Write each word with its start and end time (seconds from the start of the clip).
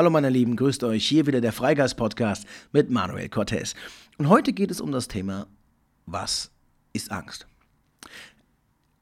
Hallo 0.00 0.08
meine 0.08 0.30
Lieben, 0.30 0.56
grüßt 0.56 0.82
euch. 0.84 1.06
Hier 1.06 1.26
wieder 1.26 1.42
der 1.42 1.52
Freigeist-Podcast 1.52 2.46
mit 2.72 2.88
Manuel 2.88 3.28
Cortez. 3.28 3.74
Und 4.16 4.30
heute 4.30 4.54
geht 4.54 4.70
es 4.70 4.80
um 4.80 4.92
das 4.92 5.08
Thema, 5.08 5.46
was 6.06 6.50
ist 6.94 7.12
Angst? 7.12 7.46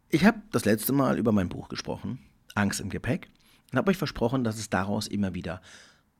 Ich 0.09 0.25
habe 0.25 0.42
das 0.51 0.65
letzte 0.65 0.92
Mal 0.92 1.16
über 1.16 1.30
mein 1.30 1.48
Buch 1.48 1.69
gesprochen, 1.69 2.19
Angst 2.56 2.80
im 2.80 2.89
Gepäck, 2.91 3.30
und 3.70 3.79
habe 3.79 3.92
euch 3.92 3.97
versprochen, 3.97 4.42
dass 4.42 4.59
es 4.59 4.70
daraus 4.70 5.06
immer 5.06 5.34
wieder 5.34 5.62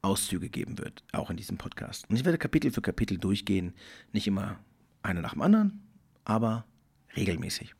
Auszüge 0.00 0.48
geben 0.48 0.78
wird, 0.78 1.02
auch 1.10 1.30
in 1.30 1.36
diesem 1.36 1.58
Podcast. 1.58 2.08
Und 2.08 2.14
ich 2.14 2.24
werde 2.24 2.38
Kapitel 2.38 2.70
für 2.70 2.80
Kapitel 2.80 3.19
durchgehen, 3.19 3.74
nicht 4.12 4.28
immer 4.28 4.60
eine 5.02 5.22
nach 5.22 5.33
dem 5.33 5.42
anderen, 5.42 5.88
aber 6.24 6.66
regelmäßig. 7.16 7.74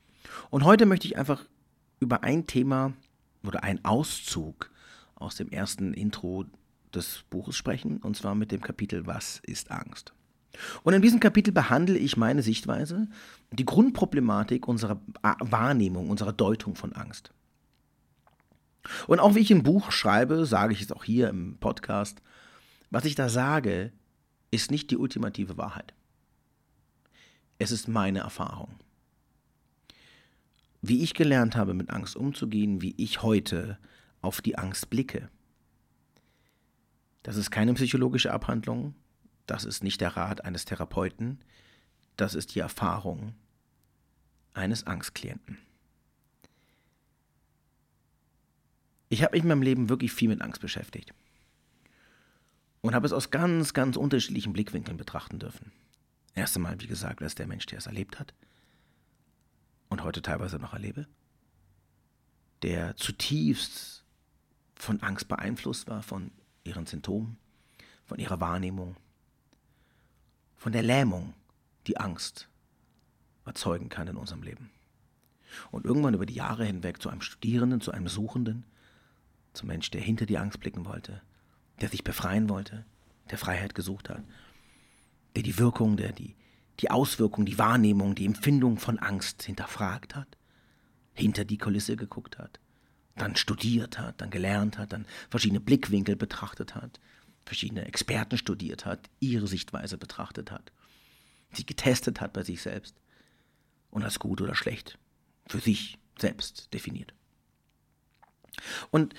Und 0.51 0.65
heute 0.65 0.85
möchte 0.85 1.07
ich 1.07 1.17
einfach 1.17 1.45
über 2.01 2.25
ein 2.25 2.49
Thema 2.49 2.93
oder 3.45 3.63
einen 3.63 3.85
Auszug 3.85 4.73
aus 5.15 5.37
dem 5.37 5.49
ersten 5.51 5.95
Intro 5.95 6.45
des 6.95 7.25
Buches 7.31 7.57
sprechen, 7.57 7.99
und 7.99 8.17
zwar 8.17 8.35
mit 8.35 8.53
dem 8.53 8.61
Kapitel 8.61 9.07
Was 9.07 9.41
ist 9.47 9.71
Angst? 9.71 10.13
Und 10.83 10.95
in 10.95 11.03
diesem 11.03 11.21
Kapitel 11.21 11.53
behandle 11.53 11.99
ich 11.99 12.17
meine 12.17 12.43
Sichtweise, 12.43 13.09
die 13.53 13.65
Grundproblematik 13.65 14.67
unserer 14.67 15.01
Wahrnehmung, 15.41 16.11
unserer 16.11 16.33
Deutung 16.33 16.75
von 16.75 16.93
Angst. 16.93 17.33
Und 19.07 19.21
auch 19.21 19.35
wie 19.35 19.41
ich 19.41 19.51
im 19.51 19.63
Buch 19.63 19.93
schreibe, 19.93 20.47
sage 20.47 20.73
ich 20.73 20.83
es 20.83 20.93
auch 20.93 21.05
hier 21.05 21.29
im 21.29 21.59
Podcast, 21.59 22.23
was 22.91 23.05
ich 23.05 23.15
da 23.15 23.29
sage, 23.29 23.93
ist 24.51 24.71
nicht 24.71 24.91
die 24.91 24.97
ultimative 24.97 25.59
Wahrheit. 25.59 25.93
Es 27.59 27.71
ist 27.71 27.89
meine 27.89 28.21
Erfahrung. 28.21 28.71
Wie 30.81 31.03
ich 31.03 31.15
gelernt 31.15 31.57
habe, 31.57 31.75
mit 31.75 31.91
Angst 31.91 32.17
umzugehen, 32.17 32.81
wie 32.81 32.95
ich 32.97 33.23
heute 33.23 33.79
auf 34.23 34.41
die 34.41 34.57
Angst 34.57 34.91
blicke. 34.91 35.29
Das 37.23 37.37
ist 37.37 37.51
keine 37.51 37.75
psychologische 37.75 38.33
Abhandlung, 38.33 38.95
das 39.47 39.65
ist 39.65 39.83
nicht 39.83 40.01
der 40.01 40.17
Rat 40.17 40.45
eines 40.45 40.65
Therapeuten, 40.65 41.41
das 42.17 42.35
ist 42.35 42.55
die 42.55 42.61
Erfahrung 42.61 43.35
eines 44.53 44.87
Angstklienten. 44.87 45.59
Ich 49.09 49.23
habe 49.23 49.37
mich 49.37 49.43
in 49.43 49.49
meinem 49.49 49.63
Leben 49.63 49.89
wirklich 49.89 50.13
viel 50.13 50.29
mit 50.29 50.43
Angst 50.43 50.61
beschäftigt 50.61 51.15
und 52.83 52.95
habe 52.95 53.07
es 53.07 53.13
aus 53.13 53.31
ganz, 53.31 53.73
ganz 53.73 53.97
unterschiedlichen 53.97 54.53
Blickwinkeln 54.53 54.97
betrachten 54.97 55.39
dürfen. 55.39 55.73
Erst 56.35 56.57
einmal, 56.57 56.81
wie 56.81 56.87
gesagt, 56.87 57.23
als 57.23 57.35
der 57.35 57.47
Mensch, 57.47 57.67
der 57.67 57.79
es 57.79 57.87
erlebt 57.87 58.19
hat 58.19 58.35
und 59.89 60.03
heute 60.03 60.23
teilweise 60.23 60.59
noch 60.59 60.75
erlebe, 60.75 61.07
der 62.63 62.97
zutiefst 62.97 64.05
von 64.75 65.01
Angst 65.01 65.29
beeinflusst 65.29 65.89
war, 65.89 66.03
von 66.03 66.31
ihren 66.69 66.87
Symptomen, 66.87 67.39
von 68.05 68.19
ihrer 68.19 68.41
Wahrnehmung, 68.41 68.97
von 70.57 70.73
der 70.73 70.83
Lähmung, 70.83 71.35
die 71.87 71.99
Angst 71.99 72.49
erzeugen 73.45 73.89
kann 73.89 74.09
in 74.09 74.17
unserem 74.17 74.43
Leben. 74.43 74.71
Und 75.71 75.87
irgendwann 75.87 76.15
über 76.15 76.27
die 76.27 76.35
Jahre 76.35 76.65
hinweg 76.65 77.01
zu 77.01 77.09
einem 77.09 77.23
Studierenden, 77.23 77.81
zu 77.81 77.91
einem 77.93 78.09
Suchenden, 78.09 78.65
zum 79.55 79.69
Mensch, 79.69 79.91
der 79.91 80.01
hinter 80.01 80.27
die 80.27 80.39
Angst 80.39 80.61
blicken 80.61 80.85
wollte, 80.85 81.23
der 81.81 81.89
sich 81.89 82.05
befreien 82.05 82.49
wollte, 82.49 82.85
der 83.31 83.39
Freiheit 83.39 83.75
gesucht 83.75 84.09
hat, 84.09 84.23
der 85.35 85.43
die 85.43 85.59
Wirkung, 85.59 85.97
der 85.97 86.13
die, 86.13 86.37
die 86.81 86.91
Auswirkung, 86.91 87.47
die 87.47 87.59
Wahrnehmung, 87.59 88.15
die 88.15 88.27
Empfindung 88.27 88.79
von 88.79 88.99
Angst 88.99 89.43
hinterfragt 89.43 90.15
hat, 90.15 90.37
hinter 91.15 91.45
die 91.45 91.59
Kulisse 91.59 91.97
geguckt 91.97 92.39
hat, 92.39 92.61
dann 93.19 93.37
studiert 93.37 93.99
hat, 93.99 94.21
dann 94.21 94.31
gelernt 94.31 94.79
hat, 94.79 94.93
dann 94.93 95.07
verschiedene 95.31 95.61
Blickwinkel 95.61 96.17
betrachtet 96.17 96.75
hat, 96.75 97.01
verschiedene 97.45 97.85
Experten 97.85 98.39
studiert 98.39 98.87
hat, 98.87 99.11
ihre 99.21 99.47
Sichtweise 99.47 99.99
betrachtet 99.99 100.51
hat, 100.51 100.73
sie 101.53 101.67
getestet 101.67 102.21
hat 102.21 102.33
bei 102.33 102.43
sich 102.43 102.63
selbst 102.63 102.97
und 103.91 104.03
als 104.03 104.19
gut 104.19 104.41
oder 104.41 104.55
schlecht 104.55 104.99
für 105.47 105.61
sich 105.61 105.99
selbst 106.19 106.73
definiert. 106.75 107.15
Und 108.91 109.15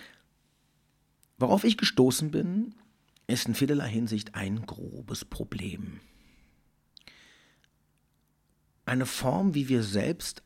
worauf 1.37 1.63
ich 1.63 1.77
gestoßen 1.77 2.31
bin, 2.31 2.75
ist 3.27 3.47
in 3.47 3.55
vielerlei 3.55 3.89
Hinsicht 3.89 4.35
ein 4.35 4.65
grobes 4.65 5.25
Problem. 5.25 6.01
Eine 8.85 9.05
Form, 9.05 9.53
wie 9.53 9.69
wir 9.69 9.83
selbst 9.83 10.41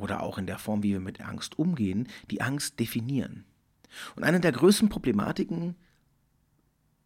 oder 0.00 0.22
auch 0.22 0.38
in 0.38 0.46
der 0.46 0.58
Form, 0.58 0.82
wie 0.82 0.92
wir 0.92 1.00
mit 1.00 1.20
Angst 1.20 1.58
umgehen, 1.58 2.08
die 2.30 2.40
Angst 2.40 2.80
definieren. 2.80 3.44
Und 4.16 4.24
eine 4.24 4.40
der 4.40 4.52
größten 4.52 4.88
Problematiken 4.88 5.76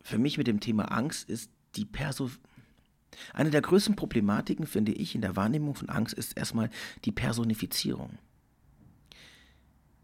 für 0.03 0.19
mich 0.19 0.39
mit 0.39 0.47
dem 0.47 0.61
Thema 0.61 0.93
Angst 0.93 1.29
ist 1.29 1.51
die 1.77 1.85
Perso 1.87 2.31
eine 3.33 3.51
der 3.51 3.63
größten 3.63 3.97
Problematiken, 3.97 4.67
finde 4.67 4.93
ich, 4.93 5.15
in 5.15 5.21
der 5.21 5.37
Wahrnehmung 5.37 5.75
von 5.75 5.89
Angst 5.89 6.15
ist 6.15 6.37
erstmal 6.37 6.71
die 7.05 7.13
Personifizierung. 7.13 8.19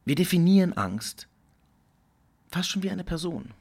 Wir 0.05 0.15
definieren 0.15 0.73
Angst 0.75 1.29
fast 2.51 2.69
schon 2.69 2.83
wie 2.83 2.91
eine 2.91 3.05
Person. 3.05 3.53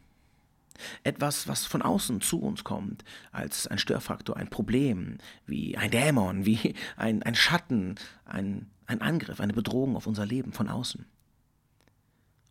Etwas, 1.04 1.48
was 1.48 1.66
von 1.66 1.82
außen 1.82 2.22
zu 2.22 2.40
uns 2.42 2.64
kommt, 2.64 3.04
als 3.32 3.68
ein 3.68 3.78
Störfaktor, 3.78 4.38
ein 4.38 4.50
Problem, 4.50 5.18
wie 5.46 5.78
ein 5.78 5.92
Dämon, 5.92 6.46
wie 6.46 6.76
ein, 6.96 7.22
ein 7.24 7.36
Schatten, 7.36 7.96
ein, 8.24 8.68
ein 8.90 9.02
Angriff, 9.02 9.40
eine 9.40 9.54
Bedrohung 9.54 9.96
auf 9.96 10.08
unser 10.08 10.26
Leben 10.26 10.52
von 10.52 10.68
außen. 10.68 11.06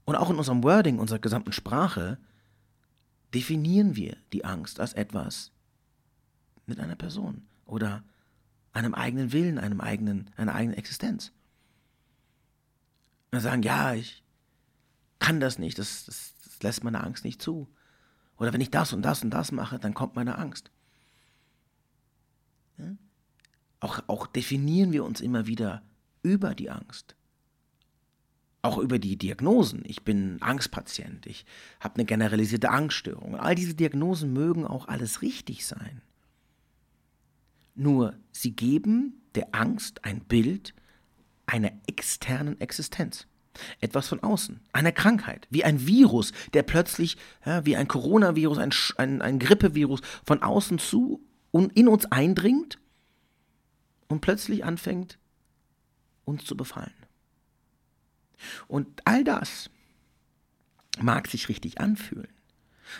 Und 0.05 0.15
auch 0.15 0.31
in 0.31 0.37
unserem 0.37 0.63
Wording, 0.63 1.01
unserer 1.01 1.19
gesamten 1.19 1.53
Sprache, 1.53 2.17
definieren 3.35 3.97
wir 3.97 4.17
die 4.33 4.45
Angst 4.45 4.79
als 4.79 4.93
etwas 4.93 5.51
mit 6.65 6.79
einer 6.79 6.95
Person 6.95 7.43
oder 7.67 8.05
einem 8.73 8.95
eigenen 8.95 9.33
Willen, 9.33 9.59
einem 9.59 9.81
eigenen, 9.81 10.31
einer 10.37 10.55
eigenen 10.55 10.79
Existenz. 10.79 11.33
Und 13.33 13.41
sagen, 13.41 13.63
ja, 13.63 13.95
ich 13.95 14.23
kann 15.19 15.41
das 15.41 15.59
nicht, 15.59 15.77
das, 15.79 16.05
das, 16.05 16.35
das 16.45 16.63
lässt 16.63 16.85
meine 16.85 17.03
Angst 17.03 17.25
nicht 17.25 17.43
zu. 17.43 17.69
Oder 18.37 18.53
wenn 18.53 18.61
ich 18.61 18.71
das 18.71 18.93
und 18.93 19.03
das 19.03 19.25
und 19.25 19.31
das 19.31 19.51
mache, 19.51 19.81
dann 19.81 19.93
kommt 19.93 20.15
meine 20.15 20.39
Angst. 20.39 20.71
Ja? 22.79 22.95
Auch, 23.81 24.01
auch 24.07 24.29
definieren 24.29 24.93
wir 24.93 25.05
uns 25.05 25.21
immer 25.21 25.49
wieder 25.49 25.83
über 26.29 26.55
die 26.55 26.71
Angst. 26.71 27.17
Auch 28.61 28.79
über 28.79 28.99
die 28.99 29.17
Diagnosen. 29.17 29.83
Ich 29.87 30.03
bin 30.03 30.43
Angstpatient, 30.43 31.27
ich 31.27 31.47
habe 31.81 31.95
eine 31.97 32.05
generalisierte 32.05 32.71
Angststörung. 32.71 33.37
All 33.37 33.55
diese 33.55 33.75
Diagnosen 33.75 34.33
mögen 34.33 34.67
auch 34.67 34.89
alles 34.89 35.23
richtig 35.23 35.67
sein. 35.67 36.03
Nur 37.75 38.15
sie 38.33 38.53
geben 38.53 39.23
der 39.35 39.49
Angst 39.53 40.05
ein 40.05 40.21
Bild 40.21 40.75
einer 41.47 41.73
externen 41.87 42.61
Existenz. 42.61 43.27
Etwas 43.81 44.07
von 44.07 44.23
außen, 44.23 44.61
einer 44.73 44.93
Krankheit, 44.93 45.49
wie 45.51 45.65
ein 45.65 45.85
Virus, 45.85 46.33
der 46.53 46.63
plötzlich, 46.63 47.17
ja, 47.45 47.67
wie 47.67 47.77
ein 47.77 47.89
Coronavirus, 47.89 48.59
ein, 48.59 48.73
ein, 48.99 49.23
ein 49.23 49.39
Grippevirus 49.41 50.01
von 50.25 50.43
außen 50.43 50.79
zu 50.79 51.25
und 51.51 51.77
in 51.77 51.89
uns 51.89 52.07
eindringt 52.07 52.79
und 54.09 54.21
plötzlich 54.21 54.65
anfängt, 54.65 55.19
uns 56.29 56.45
zu 56.45 56.57
befallen. 56.57 56.95
Und 58.69 59.03
all 59.05 59.25
das 59.25 59.71
mag 61.01 61.27
sich 61.27 61.49
richtig 61.49 61.81
anfühlen. 61.81 62.29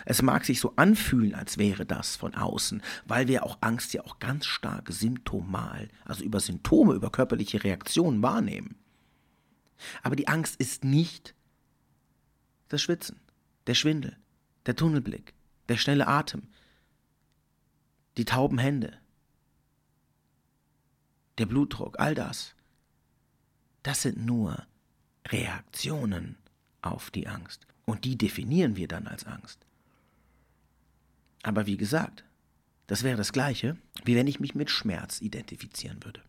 Es 0.05 0.21
mag 0.21 0.45
sich 0.45 0.59
so 0.59 0.73
anfühlen, 0.75 1.33
als 1.33 1.57
wäre 1.57 1.85
das 1.85 2.15
von 2.15 2.35
außen, 2.35 2.83
weil 3.05 3.27
wir 3.27 3.43
auch 3.43 3.57
Angst 3.61 3.93
ja 3.93 4.03
auch 4.03 4.19
ganz 4.19 4.45
stark 4.45 4.91
symptomal, 4.91 5.89
also 6.05 6.23
über 6.23 6.39
Symptome, 6.39 6.93
über 6.93 7.09
körperliche 7.09 7.63
Reaktionen 7.63 8.21
wahrnehmen. 8.21 8.75
Aber 10.03 10.15
die 10.15 10.27
Angst 10.27 10.57
ist 10.57 10.83
nicht 10.83 11.33
das 12.67 12.81
Schwitzen, 12.81 13.19
der 13.65 13.73
Schwindel, 13.73 14.17
der 14.65 14.75
Tunnelblick, 14.75 15.33
der 15.69 15.77
schnelle 15.77 16.07
Atem, 16.07 16.49
die 18.17 18.25
tauben 18.25 18.59
Hände, 18.59 18.99
der 21.37 21.45
Blutdruck, 21.45 21.99
all 21.99 22.13
das. 22.13 22.53
Das 23.83 24.01
sind 24.01 24.25
nur 24.25 24.65
Reaktionen 25.27 26.37
auf 26.81 27.11
die 27.11 27.27
Angst. 27.27 27.65
Und 27.85 28.05
die 28.05 28.17
definieren 28.17 28.75
wir 28.75 28.87
dann 28.87 29.07
als 29.07 29.25
Angst. 29.25 29.65
Aber 31.43 31.65
wie 31.65 31.77
gesagt, 31.77 32.23
das 32.87 33.03
wäre 33.03 33.17
das 33.17 33.33
gleiche, 33.33 33.77
wie 34.03 34.15
wenn 34.15 34.27
ich 34.27 34.39
mich 34.39 34.55
mit 34.55 34.69
Schmerz 34.69 35.21
identifizieren 35.21 36.03
würde. 36.03 36.21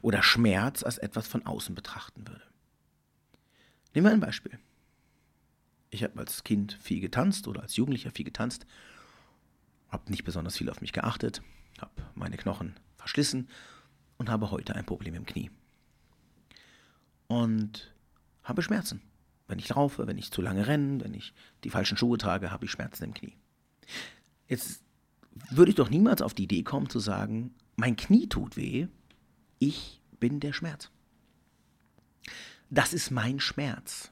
Oder 0.00 0.22
Schmerz 0.22 0.82
als 0.82 0.98
etwas 0.98 1.26
von 1.26 1.44
außen 1.44 1.74
betrachten 1.74 2.26
würde. 2.28 2.44
Nehmen 3.94 4.06
wir 4.06 4.12
ein 4.12 4.20
Beispiel. 4.20 4.58
Ich 5.90 6.02
habe 6.02 6.18
als 6.20 6.44
Kind 6.44 6.72
viel 6.80 7.00
getanzt 7.00 7.48
oder 7.48 7.62
als 7.62 7.76
Jugendlicher 7.76 8.10
viel 8.10 8.24
getanzt, 8.24 8.66
habe 9.88 10.10
nicht 10.10 10.24
besonders 10.24 10.56
viel 10.56 10.70
auf 10.70 10.80
mich 10.80 10.92
geachtet, 10.92 11.42
habe 11.78 11.92
meine 12.14 12.38
Knochen 12.38 12.76
verschlissen 12.96 13.48
und 14.16 14.30
habe 14.30 14.50
heute 14.50 14.74
ein 14.74 14.86
Problem 14.86 15.14
im 15.14 15.26
Knie. 15.26 15.50
Und 17.32 17.94
habe 18.42 18.60
Schmerzen, 18.60 19.00
Wenn 19.48 19.58
ich 19.58 19.70
laufe, 19.70 20.06
wenn 20.06 20.18
ich 20.18 20.30
zu 20.30 20.42
lange 20.42 20.66
renne, 20.66 21.02
wenn 21.02 21.14
ich 21.14 21.32
die 21.64 21.70
falschen 21.70 21.96
Schuhe 21.96 22.18
trage, 22.18 22.50
habe 22.50 22.66
ich 22.66 22.70
Schmerzen 22.70 23.04
im 23.04 23.14
Knie. 23.14 23.36
Jetzt 24.48 24.82
würde 25.50 25.70
ich 25.70 25.76
doch 25.76 25.88
niemals 25.88 26.20
auf 26.20 26.34
die 26.34 26.44
Idee 26.44 26.62
kommen 26.62 26.90
zu 26.90 26.98
sagen, 26.98 27.54
mein 27.76 27.96
Knie 27.96 28.28
tut 28.28 28.56
weh, 28.56 28.86
ich 29.58 30.02
bin 30.20 30.40
der 30.40 30.52
Schmerz. 30.52 30.90
Das 32.68 32.92
ist 32.92 33.10
mein 33.10 33.40
Schmerz. 33.40 34.10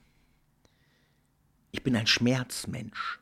Ich 1.72 1.82
bin 1.82 1.96
ein 1.96 2.06
Schmerzmensch. 2.06 3.20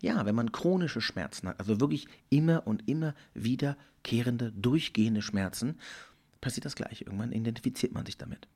Ja, 0.00 0.26
wenn 0.26 0.34
man 0.34 0.52
chronische 0.52 1.00
Schmerzen 1.00 1.48
hat, 1.48 1.60
also 1.60 1.80
wirklich 1.80 2.08
immer 2.28 2.66
und 2.66 2.88
immer 2.88 3.14
wiederkehrende, 3.34 4.52
durchgehende 4.52 5.22
Schmerzen, 5.22 5.78
passiert 6.40 6.64
das 6.64 6.74
Gleiche. 6.74 7.04
Irgendwann 7.04 7.32
identifiziert 7.32 7.92
man 7.92 8.04
sich 8.04 8.16
damit. 8.16 8.48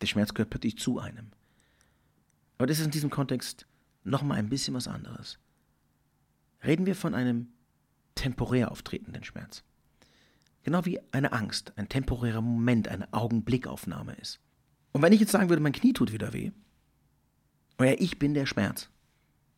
Der 0.00 0.06
Schmerz 0.06 0.34
gehört 0.34 0.50
plötzlich 0.50 0.78
zu 0.78 0.98
einem. 0.98 1.32
Aber 2.58 2.66
das 2.66 2.78
ist 2.78 2.86
in 2.86 2.90
diesem 2.90 3.10
Kontext 3.10 3.66
nochmal 4.04 4.38
ein 4.38 4.48
bisschen 4.48 4.74
was 4.74 4.88
anderes. 4.88 5.38
Reden 6.64 6.86
wir 6.86 6.94
von 6.96 7.14
einem 7.14 7.48
temporär 8.14 8.70
auftretenden 8.70 9.24
Schmerz. 9.24 9.62
Genau 10.62 10.84
wie 10.84 10.98
eine 11.12 11.32
Angst, 11.32 11.72
ein 11.76 11.88
temporärer 11.88 12.40
Moment, 12.40 12.88
eine 12.88 13.12
Augenblickaufnahme 13.12 14.14
ist. 14.14 14.40
Und 14.92 15.02
wenn 15.02 15.12
ich 15.12 15.20
jetzt 15.20 15.32
sagen 15.32 15.48
würde, 15.48 15.62
mein 15.62 15.72
Knie 15.72 15.92
tut 15.92 16.12
wieder 16.12 16.32
weh, 16.32 16.50
oder 17.78 17.90
oh 17.90 17.96
ich 17.98 18.18
bin 18.18 18.34
der 18.34 18.46
Schmerz, 18.46 18.88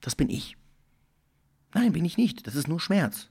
das 0.01 0.17
bin 0.17 0.29
ich. 0.29 0.57
Nein, 1.73 1.93
bin 1.93 2.05
ich 2.05 2.17
nicht, 2.17 2.47
das 2.47 2.57
ist 2.57 2.69
nur 2.69 2.81
Schmerz. 2.81 3.31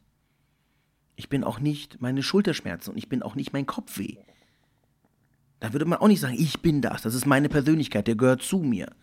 Ich 1.16 1.30
bin 1.30 1.44
auch 1.44 1.60
nicht 1.60 2.00
meine 2.00 2.24
Schulterschmerzen 2.24 2.92
und 2.92 2.98
ich 2.98 3.10
bin 3.10 3.22
auch 3.22 3.36
nicht 3.36 3.52
mein 3.52 3.66
Kopfweh. 3.66 4.18
Da 5.60 5.74
würde 5.74 5.86
man 5.86 6.00
auch 6.00 6.08
nicht 6.08 6.20
sagen, 6.20 6.36
ich 6.38 6.62
bin 6.62 6.82
das, 6.82 7.02
das 7.02 7.16
ist 7.16 7.26
meine 7.26 7.50
Persönlichkeit, 7.50 8.08
der 8.08 8.16
gehört 8.16 8.42
zu 8.42 8.60
mir. 8.60 8.94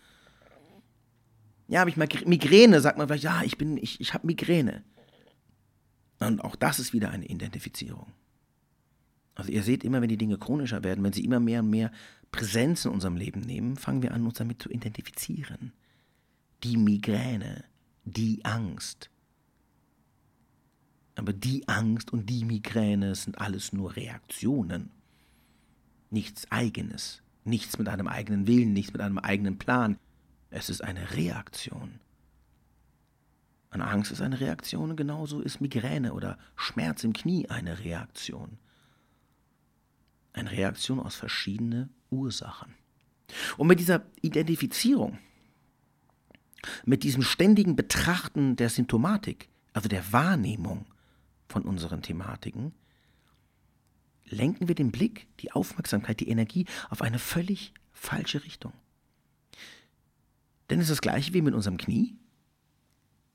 Ja, 1.66 1.80
habe 1.80 1.90
ich 1.90 1.96
mal 1.96 2.08
Migräne, 2.26 2.80
sagt 2.80 2.98
man 2.98 3.08
vielleicht, 3.08 3.24
ja, 3.24 3.42
ich 3.42 3.58
bin, 3.58 3.76
ich, 3.76 4.00
ich 4.00 4.14
habe 4.14 4.26
Migräne. 4.26 4.84
Und 6.20 6.42
auch 6.42 6.56
das 6.56 6.78
ist 6.78 6.92
wieder 6.92 7.10
eine 7.10 7.26
Identifizierung. 7.26 8.12
Also 9.34 9.50
ihr 9.50 9.62
seht 9.62 9.82
immer, 9.82 10.00
wenn 10.00 10.08
die 10.08 10.16
Dinge 10.16 10.38
chronischer 10.38 10.84
werden, 10.84 11.02
wenn 11.02 11.12
sie 11.12 11.24
immer 11.24 11.40
mehr 11.40 11.60
und 11.60 11.70
mehr 11.70 11.90
Präsenz 12.30 12.84
in 12.84 12.92
unserem 12.92 13.16
Leben 13.16 13.40
nehmen, 13.40 13.76
fangen 13.76 14.02
wir 14.02 14.12
an, 14.14 14.24
uns 14.24 14.38
damit 14.38 14.62
zu 14.62 14.70
identifizieren. 14.70 15.72
Die 16.62 16.76
Migräne, 16.76 17.64
die 18.04 18.44
Angst. 18.44 19.10
Aber 21.16 21.32
die 21.32 21.66
Angst 21.68 22.12
und 22.12 22.28
die 22.28 22.44
Migräne 22.44 23.14
sind 23.14 23.40
alles 23.40 23.72
nur 23.72 23.96
Reaktionen. 23.96 24.90
Nichts 26.14 26.46
eigenes, 26.52 27.22
nichts 27.42 27.76
mit 27.76 27.88
einem 27.88 28.06
eigenen 28.06 28.46
Willen, 28.46 28.72
nichts 28.72 28.92
mit 28.92 29.02
einem 29.02 29.18
eigenen 29.18 29.58
Plan. 29.58 29.98
Es 30.48 30.70
ist 30.70 30.80
eine 30.80 31.16
Reaktion. 31.16 31.98
Und 33.72 33.82
Angst 33.82 34.12
ist 34.12 34.20
eine 34.20 34.38
Reaktion 34.38 34.94
genauso 34.94 35.40
ist 35.40 35.60
Migräne 35.60 36.14
oder 36.14 36.38
Schmerz 36.54 37.02
im 37.02 37.14
Knie 37.14 37.48
eine 37.48 37.80
Reaktion. 37.80 38.58
Eine 40.34 40.52
Reaktion 40.52 41.00
aus 41.00 41.16
verschiedenen 41.16 41.92
Ursachen. 42.10 42.74
Und 43.56 43.66
mit 43.66 43.80
dieser 43.80 44.06
Identifizierung, 44.22 45.18
mit 46.84 47.02
diesem 47.02 47.22
ständigen 47.22 47.74
Betrachten 47.74 48.54
der 48.54 48.68
Symptomatik, 48.68 49.48
also 49.72 49.88
der 49.88 50.12
Wahrnehmung 50.12 50.86
von 51.48 51.62
unseren 51.62 52.02
Thematiken, 52.02 52.72
lenken 54.26 54.68
wir 54.68 54.74
den 54.74 54.90
Blick, 54.90 55.26
die 55.40 55.52
Aufmerksamkeit, 55.52 56.20
die 56.20 56.28
Energie 56.28 56.66
auf 56.90 57.02
eine 57.02 57.18
völlig 57.18 57.74
falsche 57.92 58.44
Richtung. 58.44 58.72
Denn 60.70 60.78
es 60.78 60.86
ist 60.86 60.92
das 60.92 61.00
gleiche 61.02 61.34
wie 61.34 61.42
mit 61.42 61.54
unserem 61.54 61.76
Knie. 61.76 62.16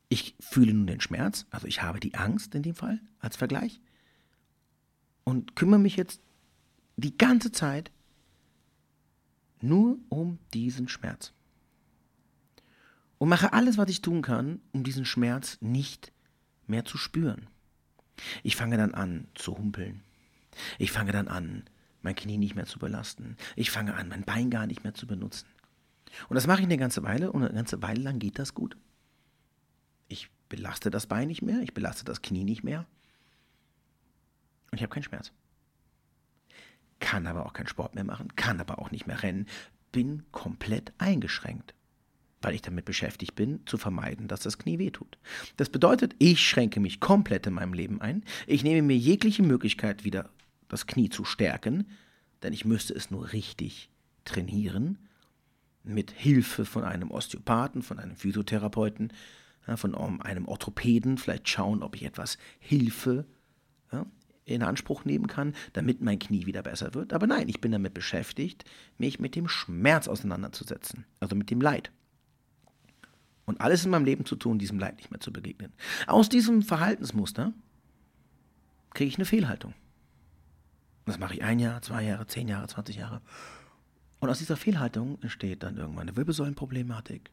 Ich 0.09 0.35
fühle 0.39 0.73
nun 0.73 0.87
den 0.87 1.01
Schmerz, 1.01 1.45
also 1.51 1.67
ich 1.67 1.81
habe 1.83 1.99
die 1.99 2.15
Angst 2.15 2.55
in 2.55 2.63
dem 2.63 2.75
Fall 2.75 2.99
als 3.19 3.37
Vergleich 3.37 3.79
und 5.23 5.55
kümmere 5.55 5.79
mich 5.79 5.95
jetzt 5.95 6.21
die 6.97 7.15
ganze 7.15 7.51
Zeit 7.51 7.91
nur 9.61 9.99
um 10.09 10.39
diesen 10.53 10.87
Schmerz. 10.87 11.33
Und 13.19 13.29
mache 13.29 13.53
alles, 13.53 13.77
was 13.77 13.89
ich 13.89 14.01
tun 14.01 14.21
kann, 14.21 14.61
um 14.71 14.83
diesen 14.83 15.05
Schmerz 15.05 15.57
nicht 15.61 16.11
mehr 16.67 16.85
zu 16.85 16.97
spüren. 16.97 17.47
Ich 18.43 18.55
fange 18.55 18.77
dann 18.77 18.93
an 18.93 19.27
zu 19.35 19.57
humpeln. 19.57 20.01
Ich 20.77 20.91
fange 20.91 21.11
dann 21.11 21.27
an, 21.27 21.63
mein 22.01 22.15
Knie 22.15 22.37
nicht 22.37 22.55
mehr 22.55 22.65
zu 22.65 22.79
belasten. 22.79 23.37
Ich 23.55 23.71
fange 23.71 23.95
an, 23.95 24.09
mein 24.09 24.23
Bein 24.23 24.49
gar 24.49 24.67
nicht 24.67 24.83
mehr 24.83 24.93
zu 24.93 25.07
benutzen. 25.07 25.47
Und 26.27 26.35
das 26.35 26.47
mache 26.47 26.59
ich 26.59 26.65
eine 26.65 26.77
ganze 26.77 27.03
Weile 27.03 27.31
und 27.31 27.43
eine 27.43 27.53
ganze 27.53 27.81
Weile 27.81 28.01
lang 28.01 28.19
geht 28.19 28.39
das 28.39 28.53
gut. 28.53 28.77
Ich 30.07 30.29
belaste 30.49 30.89
das 30.89 31.07
Bein 31.07 31.27
nicht 31.27 31.41
mehr, 31.41 31.61
ich 31.61 31.73
belaste 31.73 32.03
das 32.03 32.21
Knie 32.21 32.43
nicht 32.43 32.63
mehr. 32.63 32.85
Und 34.71 34.77
ich 34.77 34.81
habe 34.81 34.93
keinen 34.93 35.03
Schmerz. 35.03 35.31
Kann 36.99 37.27
aber 37.27 37.45
auch 37.45 37.53
keinen 37.53 37.67
Sport 37.67 37.95
mehr 37.95 38.03
machen, 38.03 38.35
kann 38.35 38.59
aber 38.59 38.79
auch 38.79 38.91
nicht 38.91 39.07
mehr 39.07 39.23
rennen, 39.23 39.47
bin 39.91 40.23
komplett 40.31 40.91
eingeschränkt, 40.97 41.73
weil 42.41 42.55
ich 42.55 42.61
damit 42.61 42.85
beschäftigt 42.85 43.35
bin, 43.35 43.65
zu 43.65 43.77
vermeiden, 43.77 44.27
dass 44.27 44.41
das 44.41 44.57
Knie 44.57 44.79
wehtut. 44.79 45.17
Das 45.57 45.69
bedeutet, 45.69 46.15
ich 46.19 46.45
schränke 46.47 46.79
mich 46.79 46.99
komplett 46.99 47.47
in 47.47 47.53
meinem 47.53 47.73
Leben 47.73 48.01
ein, 48.01 48.23
ich 48.47 48.63
nehme 48.63 48.81
mir 48.81 48.97
jegliche 48.97 49.43
Möglichkeit, 49.43 50.03
wieder 50.03 50.29
das 50.69 50.87
Knie 50.87 51.09
zu 51.09 51.25
stärken, 51.25 51.87
denn 52.41 52.53
ich 52.53 52.63
müsste 52.63 52.93
es 52.93 53.11
nur 53.11 53.33
richtig 53.33 53.89
trainieren, 54.23 54.97
mit 55.83 56.11
Hilfe 56.11 56.65
von 56.65 56.83
einem 56.83 57.11
Osteopathen, 57.11 57.81
von 57.81 57.99
einem 57.99 58.15
Physiotherapeuten, 58.15 59.11
von 59.75 59.95
einem 60.21 60.47
Orthopäden, 60.47 61.17
vielleicht 61.17 61.49
schauen, 61.49 61.83
ob 61.83 61.95
ich 61.95 62.03
etwas 62.03 62.37
Hilfe 62.59 63.25
in 64.45 64.63
Anspruch 64.63 65.05
nehmen 65.05 65.27
kann, 65.27 65.53
damit 65.73 66.01
mein 66.01 66.17
Knie 66.17 66.45
wieder 66.45 66.63
besser 66.63 66.93
wird. 66.93 67.13
Aber 67.13 67.27
nein, 67.27 67.49
ich 67.49 67.61
bin 67.61 67.71
damit 67.71 67.93
beschäftigt, 67.93 68.65
mich 68.97 69.19
mit 69.19 69.35
dem 69.35 69.47
Schmerz 69.47 70.07
auseinanderzusetzen, 70.07 71.05
also 71.19 71.35
mit 71.35 71.51
dem 71.51 71.61
Leid. 71.61 71.91
Und 73.45 73.61
alles 73.61 73.85
in 73.85 73.91
meinem 73.91 74.05
Leben 74.05 74.25
zu 74.25 74.35
tun, 74.35 74.59
diesem 74.59 74.79
Leid 74.79 74.97
nicht 74.97 75.11
mehr 75.11 75.19
zu 75.19 75.31
begegnen. 75.31 75.71
Aus 76.07 76.29
diesem 76.29 76.61
Verhaltensmuster 76.61 77.53
kriege 78.93 79.09
ich 79.09 79.17
eine 79.17 79.25
Fehlhaltung. 79.25 79.73
Das 81.09 81.17
mache 81.17 81.33
ich 81.33 81.43
ein 81.43 81.57
Jahr, 81.57 81.81
zwei 81.81 82.03
Jahre, 82.03 82.27
zehn 82.27 82.47
Jahre, 82.47 82.67
20 82.67 82.97
Jahre. 82.97 83.21
Und 84.19 84.29
aus 84.29 84.37
dieser 84.37 84.57
Fehlhaltung 84.57 85.19
entsteht 85.23 85.63
dann 85.63 85.75
irgendwann 85.75 86.07
eine 86.07 86.15
Wirbelsäulenproblematik. 86.15 87.31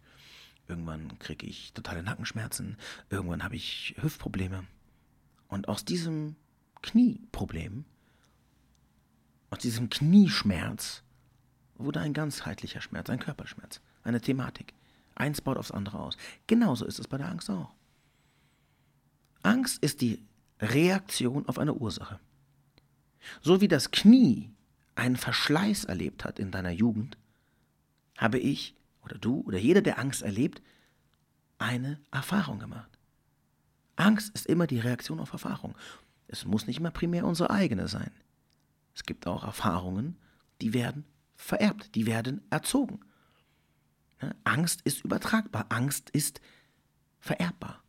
Irgendwann 0.66 1.18
kriege 1.18 1.46
ich 1.46 1.74
totale 1.74 2.02
Nackenschmerzen. 2.02 2.78
Irgendwann 3.10 3.44
habe 3.44 3.54
ich 3.54 3.94
Hüftprobleme. 4.00 4.64
Und 5.48 5.68
aus 5.68 5.84
diesem 5.84 6.36
Knieproblem, 6.80 7.84
aus 9.50 9.58
diesem 9.58 9.90
Knieschmerz, 9.90 11.02
wurde 11.74 12.00
ein 12.00 12.14
ganzheitlicher 12.14 12.80
Schmerz, 12.80 13.10
ein 13.10 13.18
Körperschmerz, 13.18 13.82
eine 14.04 14.22
Thematik. 14.22 14.72
Eins 15.14 15.42
baut 15.42 15.58
aufs 15.58 15.70
andere 15.70 15.98
aus. 15.98 16.16
Genauso 16.46 16.86
ist 16.86 16.98
es 16.98 17.08
bei 17.08 17.18
der 17.18 17.28
Angst 17.28 17.50
auch. 17.50 17.74
Angst 19.42 19.82
ist 19.82 20.00
die 20.00 20.24
Reaktion 20.60 21.46
auf 21.46 21.58
eine 21.58 21.74
Ursache. 21.74 22.18
So 23.42 23.60
wie 23.60 23.68
das 23.68 23.90
Knie 23.90 24.50
einen 24.94 25.16
Verschleiß 25.16 25.84
erlebt 25.84 26.24
hat 26.24 26.38
in 26.38 26.50
deiner 26.50 26.70
Jugend, 26.70 27.18
habe 28.16 28.38
ich 28.38 28.74
oder 29.02 29.18
du 29.18 29.42
oder 29.46 29.58
jeder, 29.58 29.82
der 29.82 29.98
Angst 29.98 30.22
erlebt, 30.22 30.62
eine 31.58 32.00
Erfahrung 32.10 32.58
gemacht. 32.58 32.90
Angst 33.96 34.34
ist 34.34 34.46
immer 34.46 34.66
die 34.66 34.80
Reaktion 34.80 35.20
auf 35.20 35.32
Erfahrung. 35.32 35.76
Es 36.28 36.44
muss 36.44 36.66
nicht 36.66 36.78
immer 36.78 36.90
primär 36.90 37.26
unsere 37.26 37.50
eigene 37.50 37.88
sein. 37.88 38.10
Es 38.94 39.04
gibt 39.04 39.26
auch 39.26 39.44
Erfahrungen, 39.44 40.16
die 40.60 40.74
werden 40.74 41.04
vererbt, 41.34 41.94
die 41.94 42.06
werden 42.06 42.42
erzogen. 42.50 43.00
Angst 44.44 44.80
ist 44.82 45.04
übertragbar, 45.04 45.66
Angst 45.68 46.10
ist 46.10 46.40
vererbbar. 47.20 47.82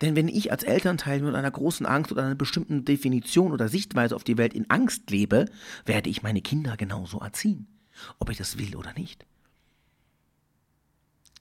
Denn 0.00 0.14
wenn 0.14 0.28
ich 0.28 0.52
als 0.52 0.62
Elternteil 0.62 1.20
mit 1.20 1.34
einer 1.34 1.50
großen 1.50 1.86
Angst 1.86 2.12
oder 2.12 2.24
einer 2.24 2.34
bestimmten 2.34 2.84
Definition 2.84 3.52
oder 3.52 3.68
Sichtweise 3.68 4.14
auf 4.14 4.24
die 4.24 4.36
Welt 4.36 4.52
in 4.52 4.70
Angst 4.70 5.10
lebe, 5.10 5.46
werde 5.86 6.10
ich 6.10 6.22
meine 6.22 6.42
Kinder 6.42 6.76
genauso 6.76 7.18
erziehen, 7.18 7.66
ob 8.18 8.28
ich 8.28 8.36
das 8.36 8.58
will 8.58 8.76
oder 8.76 8.92
nicht. 8.92 9.24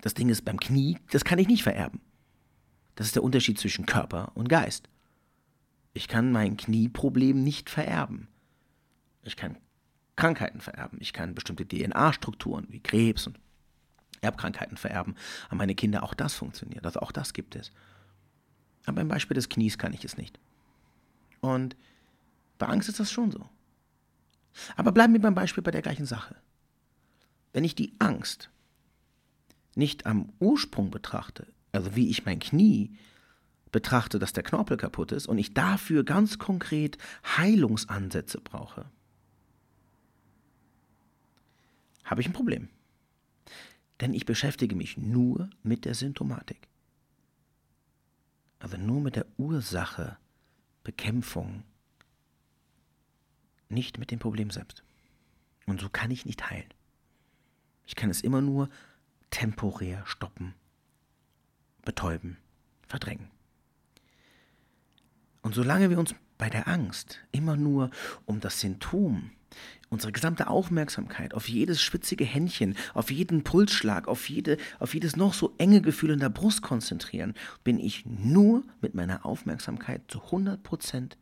Das 0.01 0.13
Ding 0.13 0.29
ist 0.29 0.45
beim 0.45 0.59
Knie, 0.59 0.99
das 1.11 1.25
kann 1.25 1.39
ich 1.39 1.47
nicht 1.47 1.63
vererben. 1.63 1.99
Das 2.95 3.07
ist 3.07 3.15
der 3.15 3.23
Unterschied 3.23 3.59
zwischen 3.59 3.85
Körper 3.85 4.31
und 4.35 4.47
Geist. 4.47 4.87
Ich 5.93 6.07
kann 6.07 6.31
mein 6.31 6.57
Knieproblem 6.57 7.43
nicht 7.43 7.69
vererben. 7.69 8.27
Ich 9.23 9.35
kann 9.35 9.57
Krankheiten 10.15 10.61
vererben. 10.61 10.99
Ich 11.01 11.11
kann 11.11 11.35
bestimmte 11.35 11.67
DNA-Strukturen 11.67 12.67
wie 12.69 12.79
Krebs 12.79 13.27
und 13.27 13.39
Erbkrankheiten 14.21 14.77
vererben. 14.77 15.15
An 15.49 15.57
meine 15.57 15.75
Kinder 15.75 16.03
auch 16.03 16.13
das 16.13 16.35
funktioniert. 16.35 16.85
Also 16.85 17.01
auch 17.01 17.11
das 17.11 17.33
gibt 17.33 17.55
es. 17.55 17.71
Aber 18.85 19.01
im 19.01 19.07
Beispiel 19.07 19.35
des 19.35 19.49
Knies 19.49 19.77
kann 19.77 19.93
ich 19.93 20.05
es 20.05 20.17
nicht. 20.17 20.39
Und 21.41 21.75
bei 22.57 22.67
Angst 22.67 22.89
ist 22.89 22.99
das 22.99 23.11
schon 23.11 23.31
so. 23.31 23.49
Aber 24.75 24.91
bleiben 24.91 25.13
wir 25.13 25.21
beim 25.21 25.35
Beispiel 25.35 25.63
bei 25.63 25.71
der 25.71 25.81
gleichen 25.81 26.05
Sache. 26.05 26.35
Wenn 27.53 27.63
ich 27.63 27.75
die 27.75 27.93
Angst 27.99 28.49
nicht 29.75 30.05
am 30.05 30.31
Ursprung 30.39 30.91
betrachte, 30.91 31.47
also 31.71 31.95
wie 31.95 32.09
ich 32.09 32.25
mein 32.25 32.39
Knie 32.39 32.97
betrachte, 33.71 34.19
dass 34.19 34.33
der 34.33 34.43
Knorpel 34.43 34.77
kaputt 34.77 35.11
ist 35.11 35.27
und 35.27 35.37
ich 35.37 35.53
dafür 35.53 36.05
ganz 36.05 36.39
konkret 36.39 36.97
Heilungsansätze 37.37 38.39
brauche, 38.39 38.85
habe 42.05 42.21
ich 42.21 42.27
ein 42.27 42.33
Problem. 42.33 42.69
Denn 43.99 44.13
ich 44.13 44.25
beschäftige 44.25 44.75
mich 44.75 44.97
nur 44.97 45.49
mit 45.63 45.85
der 45.85 45.95
Symptomatik. 45.95 46.67
Also 48.65 48.77
nur 48.77 48.99
mit 48.99 49.15
der 49.15 49.27
Ursache, 49.37 50.17
Bekämpfung, 50.83 51.63
nicht 53.69 53.99
mit 53.99 54.09
dem 54.09 54.17
Problem 54.17 54.49
selbst. 54.49 54.83
Und 55.67 55.79
so 55.79 55.87
kann 55.87 56.09
ich 56.09 56.25
nicht 56.25 56.49
heilen. 56.49 56.73
Ich 57.85 57.95
kann 57.95 58.09
es 58.09 58.21
immer 58.21 58.41
nur 58.41 58.71
temporär 59.29 60.03
stoppen, 60.07 60.55
betäuben, 61.83 62.37
verdrängen. 62.87 63.29
Und 65.43 65.53
solange 65.53 65.91
wir 65.91 65.99
uns 65.99 66.15
bei 66.39 66.49
der 66.49 66.67
Angst 66.67 67.19
immer 67.31 67.57
nur 67.57 67.91
um 68.25 68.39
das 68.39 68.61
Symptom, 68.61 69.29
unsere 69.89 70.11
gesamte 70.11 70.47
Aufmerksamkeit 70.47 71.33
auf 71.33 71.47
jedes 71.47 71.81
schwitzige 71.81 72.25
Händchen, 72.25 72.75
auf 72.93 73.11
jeden 73.11 73.43
Pulsschlag, 73.43 74.07
auf, 74.07 74.29
jede, 74.29 74.57
auf 74.79 74.93
jedes 74.93 75.15
noch 75.15 75.33
so 75.33 75.53
enge 75.57 75.81
Gefühl 75.81 76.11
in 76.11 76.19
der 76.19 76.29
Brust 76.29 76.61
konzentrieren, 76.61 77.33
bin 77.63 77.79
ich 77.79 78.05
nur 78.05 78.63
mit 78.81 78.95
meiner 78.95 79.25
Aufmerksamkeit 79.25 80.01
zu 80.07 80.21
100 80.23 80.63
Prozent 80.63 81.17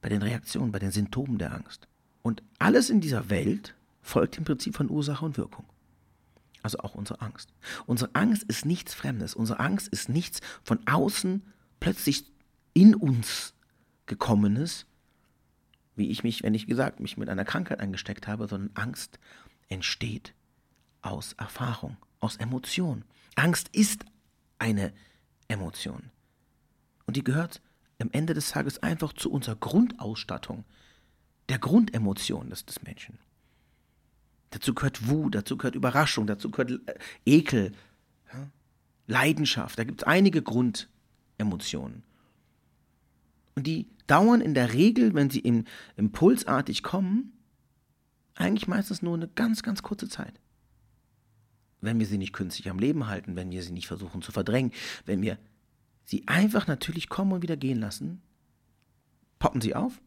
bei 0.00 0.08
den 0.08 0.22
Reaktionen, 0.22 0.72
bei 0.72 0.78
den 0.78 0.90
Symptomen 0.90 1.38
der 1.38 1.54
Angst. 1.54 1.88
Und 2.22 2.42
alles 2.58 2.90
in 2.90 3.00
dieser 3.00 3.30
Welt 3.30 3.74
folgt 4.02 4.36
dem 4.36 4.44
Prinzip 4.44 4.76
von 4.76 4.90
Ursache 4.90 5.24
und 5.24 5.36
Wirkung. 5.36 5.64
Also 6.62 6.78
auch 6.78 6.94
unsere 6.94 7.20
Angst. 7.20 7.52
Unsere 7.86 8.10
Angst 8.14 8.42
ist 8.44 8.66
nichts 8.66 8.94
Fremdes. 8.94 9.34
Unsere 9.34 9.60
Angst 9.60 9.88
ist 9.88 10.08
nichts 10.08 10.40
von 10.64 10.80
außen 10.86 11.42
plötzlich 11.78 12.24
in 12.74 12.94
uns 12.94 13.54
gekommenes, 14.06 14.86
wie 15.96 16.10
ich 16.10 16.22
mich, 16.22 16.42
wenn 16.42 16.54
ich 16.54 16.66
gesagt, 16.66 17.00
mich 17.00 17.16
mit 17.16 17.28
einer 17.28 17.44
Krankheit 17.44 17.80
eingesteckt 17.80 18.28
habe, 18.28 18.46
sondern 18.46 18.70
Angst 18.74 19.18
entsteht 19.68 20.34
aus 21.02 21.32
Erfahrung, 21.34 21.96
aus 22.20 22.36
Emotion. 22.36 23.04
Angst 23.34 23.68
ist 23.72 24.04
eine 24.58 24.92
Emotion. 25.48 26.10
Und 27.06 27.16
die 27.16 27.24
gehört 27.24 27.60
am 27.98 28.10
Ende 28.12 28.34
des 28.34 28.50
Tages 28.50 28.82
einfach 28.82 29.12
zu 29.12 29.30
unserer 29.30 29.56
Grundausstattung, 29.56 30.64
der 31.48 31.58
Grundemotion 31.58 32.50
des, 32.50 32.66
des 32.66 32.82
Menschen. 32.82 33.18
Dazu 34.50 34.74
gehört 34.74 35.08
Wut, 35.08 35.34
dazu 35.34 35.56
gehört 35.56 35.74
Überraschung, 35.74 36.26
dazu 36.26 36.50
gehört 36.50 36.72
äh, 36.88 36.98
Ekel? 37.24 37.72
Leidenschaft. 39.06 39.78
Da 39.78 39.84
gibt 39.84 40.02
es 40.02 40.06
einige 40.06 40.42
Grundemotionen. 40.42 42.02
Und 43.56 43.66
die 43.66 43.88
dauern 44.06 44.40
in 44.40 44.54
der 44.54 44.74
Regel, 44.74 45.14
wenn 45.14 45.30
sie 45.30 45.40
im, 45.40 45.64
impulsartig 45.96 46.82
kommen, 46.82 47.32
eigentlich 48.34 48.68
meistens 48.68 49.02
nur 49.02 49.14
eine 49.14 49.28
ganz, 49.28 49.62
ganz 49.62 49.82
kurze 49.82 50.08
Zeit. 50.08 50.38
Wenn 51.80 51.98
wir 51.98 52.06
sie 52.06 52.18
nicht 52.18 52.34
künstlich 52.34 52.70
am 52.70 52.78
Leben 52.78 53.06
halten, 53.06 53.34
wenn 53.34 53.50
wir 53.50 53.62
sie 53.62 53.72
nicht 53.72 53.86
versuchen 53.86 54.22
zu 54.22 54.30
verdrängen, 54.30 54.72
wenn 55.06 55.22
wir 55.22 55.38
sie 56.04 56.28
einfach 56.28 56.66
natürlich 56.66 57.08
kommen 57.08 57.32
und 57.32 57.42
wieder 57.42 57.56
gehen 57.56 57.80
lassen, 57.80 58.20
poppen 59.38 59.60
sie 59.60 59.74
auf, 59.74 60.00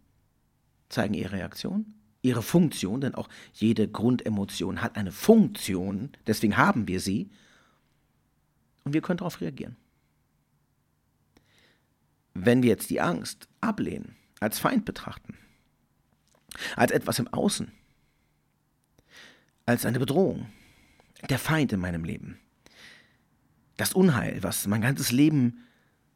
zeigen 0.89 1.13
ihre 1.15 1.34
Reaktion, 1.34 1.94
ihre 2.22 2.44
Funktion, 2.44 3.01
denn 3.01 3.15
auch 3.15 3.29
jede 3.53 3.88
Grundemotion 3.88 4.82
hat 4.82 4.96
eine 4.96 5.12
Funktion, 5.12 6.12
deswegen 6.27 6.58
haben 6.58 6.88
wir 6.88 7.00
sie, 7.00 7.29
und 8.84 8.94
wir 8.94 9.01
können 9.01 9.18
darauf 9.18 9.41
reagieren. 9.41 9.75
Wenn 12.46 12.63
wir 12.63 12.69
jetzt 12.69 12.89
die 12.89 13.01
Angst 13.01 13.48
ablehnen, 13.60 14.15
als 14.39 14.60
Feind 14.60 14.86
betrachten, 14.86 15.38
als 16.75 16.91
etwas 16.91 17.19
im 17.19 17.27
Außen, 17.27 17.72
als 19.65 19.86
eine 19.86 20.00
Bedrohung, 20.00 20.48
der 21.29 21.39
Feind 21.39 21.74
in 21.74 21.79
meinem 21.79 22.05
Leben, 22.05 22.39
das 23.77 23.93
Unheil, 23.93 24.41
was 24.41 24.67
mein 24.67 24.81
ganzes 24.81 25.12
Leben 25.12 25.65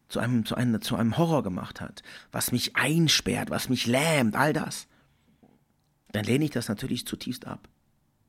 zu 0.08 0.20
einem, 0.20 0.46
zu, 0.46 0.56
einem, 0.56 0.82
zu 0.82 0.96
einem 0.96 1.18
Horror 1.18 1.44
gemacht 1.44 1.82
hat, 1.82 2.04
was 2.32 2.52
mich 2.52 2.76
einsperrt, 2.76 3.50
was 3.50 3.68
mich 3.68 3.86
lähmt, 3.86 4.36
all 4.36 4.54
das, 4.54 4.88
dann 6.14 6.24
lehne 6.24 6.46
ich 6.46 6.52
das 6.52 6.70
natürlich 6.70 7.06
zutiefst 7.06 7.48
ab. 7.48 7.68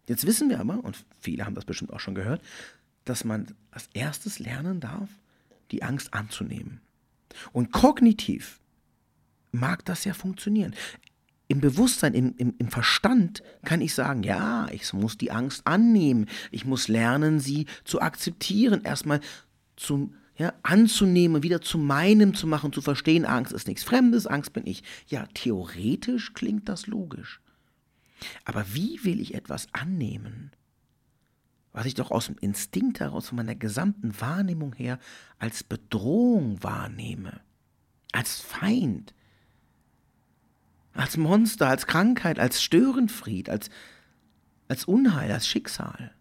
Jetzt 0.08 0.26
wissen 0.26 0.50
wir 0.50 0.60
aber, 0.60 0.82
und 0.82 1.04
viele 1.20 1.46
haben 1.46 1.54
das 1.54 1.64
bestimmt 1.64 1.92
auch 1.92 2.00
schon 2.00 2.14
gehört, 2.14 2.42
dass 3.04 3.24
man 3.24 3.54
als 3.70 3.88
erstes 3.92 4.38
lernen 4.38 4.80
darf, 4.80 5.08
die 5.70 5.82
Angst 5.82 6.12
anzunehmen. 6.12 6.80
Und 7.52 7.72
kognitiv 7.72 8.60
mag 9.52 9.84
das 9.84 10.04
ja 10.04 10.14
funktionieren. 10.14 10.74
Im 11.46 11.60
Bewusstsein, 11.60 12.14
im, 12.14 12.34
im, 12.38 12.54
im 12.58 12.68
Verstand 12.68 13.42
kann 13.64 13.80
ich 13.80 13.94
sagen, 13.94 14.22
ja, 14.22 14.66
ich 14.70 14.92
muss 14.92 15.18
die 15.18 15.30
Angst 15.30 15.66
annehmen. 15.66 16.26
Ich 16.50 16.64
muss 16.64 16.88
lernen, 16.88 17.38
sie 17.38 17.66
zu 17.84 18.00
akzeptieren, 18.00 18.82
erstmal 18.82 19.20
zum, 19.76 20.14
ja, 20.36 20.52
anzunehmen, 20.62 21.42
wieder 21.42 21.60
zu 21.60 21.78
meinem 21.78 22.34
zu 22.34 22.46
machen, 22.46 22.72
zu 22.72 22.80
verstehen, 22.80 23.24
Angst 23.24 23.52
ist 23.52 23.68
nichts 23.68 23.84
Fremdes, 23.84 24.26
Angst 24.26 24.52
bin 24.52 24.66
ich. 24.66 24.82
Ja, 25.06 25.26
theoretisch 25.34 26.32
klingt 26.32 26.68
das 26.68 26.86
logisch. 26.86 27.40
Aber 28.44 28.64
wie 28.72 29.04
will 29.04 29.20
ich 29.20 29.34
etwas 29.34 29.68
annehmen, 29.72 30.50
was 31.74 31.86
ich 31.86 31.94
doch 31.94 32.12
aus 32.12 32.26
dem 32.26 32.38
Instinkt 32.40 33.00
heraus, 33.00 33.28
von 33.28 33.36
meiner 33.36 33.56
gesamten 33.56 34.18
Wahrnehmung 34.20 34.74
her, 34.74 34.98
als 35.38 35.64
Bedrohung 35.64 36.62
wahrnehme, 36.62 37.40
als 38.12 38.40
Feind, 38.40 39.12
als 40.92 41.16
Monster, 41.16 41.68
als 41.68 41.88
Krankheit, 41.88 42.38
als 42.38 42.62
Störenfried, 42.62 43.50
als, 43.50 43.70
als 44.68 44.84
Unheil, 44.84 45.32
als 45.32 45.48
Schicksal. 45.48 46.14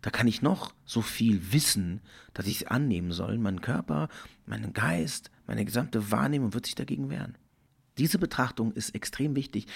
Da 0.00 0.08
kann 0.08 0.26
ich 0.26 0.40
noch 0.40 0.74
so 0.86 1.02
viel 1.02 1.52
wissen, 1.52 2.00
dass 2.32 2.46
ich 2.46 2.62
es 2.62 2.66
annehmen 2.66 3.12
soll. 3.12 3.36
Mein 3.36 3.60
Körper, 3.60 4.08
mein 4.46 4.72
Geist, 4.72 5.30
meine 5.46 5.66
gesamte 5.66 6.10
Wahrnehmung 6.10 6.54
wird 6.54 6.64
sich 6.64 6.74
dagegen 6.74 7.10
wehren. 7.10 7.36
Diese 7.98 8.18
Betrachtung 8.18 8.72
ist 8.72 8.94
extrem 8.94 9.36
wichtig, 9.36 9.66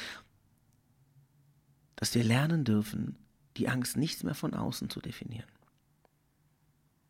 dass 1.97 2.15
wir 2.15 2.25
lernen 2.25 2.65
dürfen, 2.65 3.19
die 3.57 3.69
Angst 3.69 3.97
nicht 3.97 4.25
mehr 4.25 4.35
von 4.35 4.55
außen 4.55 4.91
zu 4.91 5.01
definieren. 5.01 5.49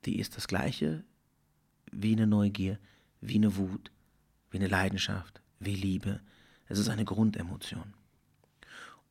Die 0.04 0.18
ist 0.18 0.36
das 0.36 0.48
gleiche 0.48 1.04
wie 1.90 2.12
eine 2.12 2.26
Neugier, 2.26 2.78
wie 3.20 3.36
eine 3.36 3.56
Wut, 3.56 3.90
wie 4.50 4.58
eine 4.58 4.68
Leidenschaft, 4.68 5.40
wie 5.58 5.74
Liebe. 5.74 6.20
Es 6.66 6.78
ist 6.78 6.88
eine 6.88 7.04
Grundemotion. 7.04 7.94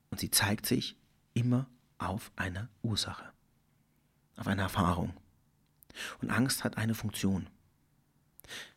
Und 0.09 0.19
sie 0.19 0.29
zeigt 0.29 0.65
sich 0.65 0.95
immer 1.33 1.67
auf 1.97 2.31
einer 2.35 2.69
Ursache, 2.83 3.31
auf 4.35 4.47
einer 4.47 4.63
Erfahrung. 4.63 5.13
Und 6.21 6.29
Angst 6.29 6.63
hat 6.63 6.77
eine 6.77 6.93
Funktion. 6.93 7.49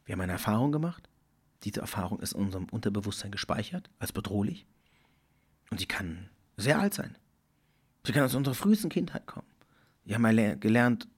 Wir 0.04 0.14
haben 0.14 0.20
eine 0.20 0.32
Erfahrung 0.32 0.72
gemacht. 0.72 1.08
Diese 1.64 1.80
Erfahrung 1.80 2.20
ist 2.20 2.32
in 2.32 2.42
unserem 2.42 2.66
Unterbewusstsein 2.66 3.32
gespeichert 3.32 3.90
als 3.98 4.12
bedrohlich. 4.12 4.66
Und 5.70 5.80
sie 5.80 5.86
kann 5.86 6.30
sehr 6.56 6.78
alt 6.78 6.94
sein. 6.94 7.18
Sie 8.06 8.12
kann 8.12 8.22
aus 8.22 8.36
unserer 8.36 8.54
frühesten 8.54 8.88
Kindheit 8.88 9.26
kommen. 9.26 9.48
Wir 10.04 10.14
haben 10.14 10.60
gelernt, 10.60 11.08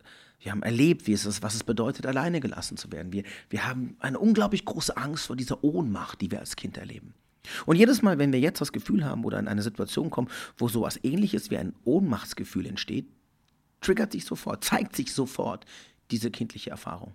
wir 0.40 0.52
haben 0.52 0.62
erlebt, 0.62 1.06
wie 1.06 1.12
es 1.12 1.26
ist, 1.26 1.42
was 1.42 1.54
es 1.54 1.62
bedeutet, 1.62 2.06
alleine 2.06 2.40
gelassen 2.40 2.78
zu 2.78 2.90
werden. 2.90 3.12
Wir, 3.12 3.24
wir 3.50 3.68
haben 3.68 3.96
eine 3.98 4.18
unglaublich 4.18 4.64
große 4.64 4.96
Angst 4.96 5.26
vor 5.26 5.36
dieser 5.36 5.62
Ohnmacht, 5.62 6.22
die 6.22 6.30
wir 6.30 6.40
als 6.40 6.56
Kind 6.56 6.78
erleben. 6.78 7.12
Und 7.66 7.76
jedes 7.76 8.00
Mal, 8.00 8.18
wenn 8.18 8.32
wir 8.32 8.40
jetzt 8.40 8.62
das 8.62 8.72
Gefühl 8.72 9.04
haben 9.04 9.24
oder 9.24 9.38
in 9.38 9.48
eine 9.48 9.60
Situation 9.60 10.08
kommen, 10.08 10.28
wo 10.56 10.68
sowas 10.68 10.98
ähnliches 11.02 11.50
wie 11.50 11.58
ein 11.58 11.74
Ohnmachtsgefühl 11.84 12.64
entsteht, 12.64 13.06
triggert 13.82 14.12
sich 14.12 14.24
sofort, 14.24 14.64
zeigt 14.64 14.96
sich 14.96 15.12
sofort 15.12 15.66
diese 16.10 16.30
kindliche 16.30 16.70
Erfahrung. 16.70 17.14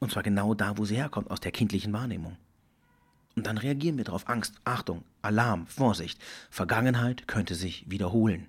Und 0.00 0.10
zwar 0.10 0.24
genau 0.24 0.54
da, 0.54 0.78
wo 0.78 0.84
sie 0.84 0.96
herkommt, 0.96 1.30
aus 1.30 1.38
der 1.38 1.52
kindlichen 1.52 1.92
Wahrnehmung. 1.92 2.36
Und 3.34 3.46
dann 3.46 3.58
reagieren 3.58 3.96
wir 3.96 4.04
darauf. 4.04 4.28
Angst, 4.28 4.54
Achtung, 4.64 5.04
Alarm, 5.22 5.66
Vorsicht. 5.66 6.20
Vergangenheit 6.50 7.26
könnte 7.26 7.54
sich 7.54 7.90
wiederholen. 7.90 8.48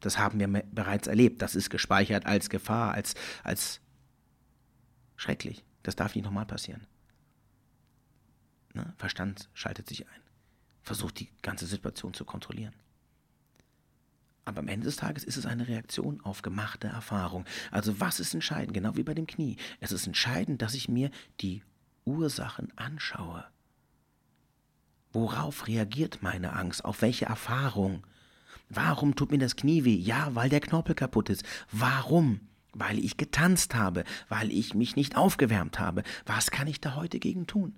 Das 0.00 0.18
haben 0.18 0.40
wir 0.40 0.48
bereits 0.48 1.06
erlebt. 1.06 1.42
Das 1.42 1.54
ist 1.54 1.70
gespeichert 1.70 2.26
als 2.26 2.50
Gefahr, 2.50 2.92
als, 2.92 3.14
als 3.44 3.80
schrecklich. 5.16 5.64
Das 5.82 5.96
darf 5.96 6.14
nicht 6.14 6.24
nochmal 6.24 6.46
passieren. 6.46 6.86
Ne? 8.74 8.92
Verstand 8.96 9.48
schaltet 9.52 9.88
sich 9.88 10.06
ein. 10.06 10.20
Versucht 10.82 11.20
die 11.20 11.28
ganze 11.42 11.66
Situation 11.66 12.14
zu 12.14 12.24
kontrollieren. 12.24 12.74
Aber 14.44 14.60
am 14.60 14.68
Ende 14.68 14.86
des 14.86 14.96
Tages 14.96 15.22
ist 15.22 15.36
es 15.36 15.46
eine 15.46 15.68
Reaktion 15.68 16.20
auf 16.22 16.42
gemachte 16.42 16.88
Erfahrung. 16.88 17.44
Also 17.70 18.00
was 18.00 18.18
ist 18.18 18.34
entscheidend? 18.34 18.74
Genau 18.74 18.96
wie 18.96 19.02
bei 19.02 19.14
dem 19.14 19.26
Knie. 19.26 19.56
Es 19.80 19.92
ist 19.92 20.06
entscheidend, 20.06 20.62
dass 20.62 20.74
ich 20.74 20.88
mir 20.88 21.10
die 21.40 21.62
Ursachen 22.04 22.76
anschaue. 22.76 23.44
Worauf 25.12 25.66
reagiert 25.66 26.22
meine 26.22 26.52
Angst? 26.52 26.84
Auf 26.84 27.02
welche 27.02 27.26
Erfahrung? 27.26 28.06
Warum 28.68 29.16
tut 29.16 29.32
mir 29.32 29.38
das 29.38 29.56
Knie 29.56 29.84
weh? 29.84 29.96
Ja, 29.96 30.34
weil 30.34 30.48
der 30.48 30.60
Knorpel 30.60 30.94
kaputt 30.94 31.28
ist. 31.28 31.44
Warum? 31.72 32.40
Weil 32.72 33.00
ich 33.00 33.16
getanzt 33.16 33.74
habe, 33.74 34.04
weil 34.28 34.52
ich 34.52 34.74
mich 34.74 34.94
nicht 34.94 35.16
aufgewärmt 35.16 35.80
habe. 35.80 36.04
Was 36.24 36.52
kann 36.52 36.68
ich 36.68 36.80
da 36.80 36.94
heute 36.94 37.18
gegen 37.18 37.48
tun? 37.48 37.74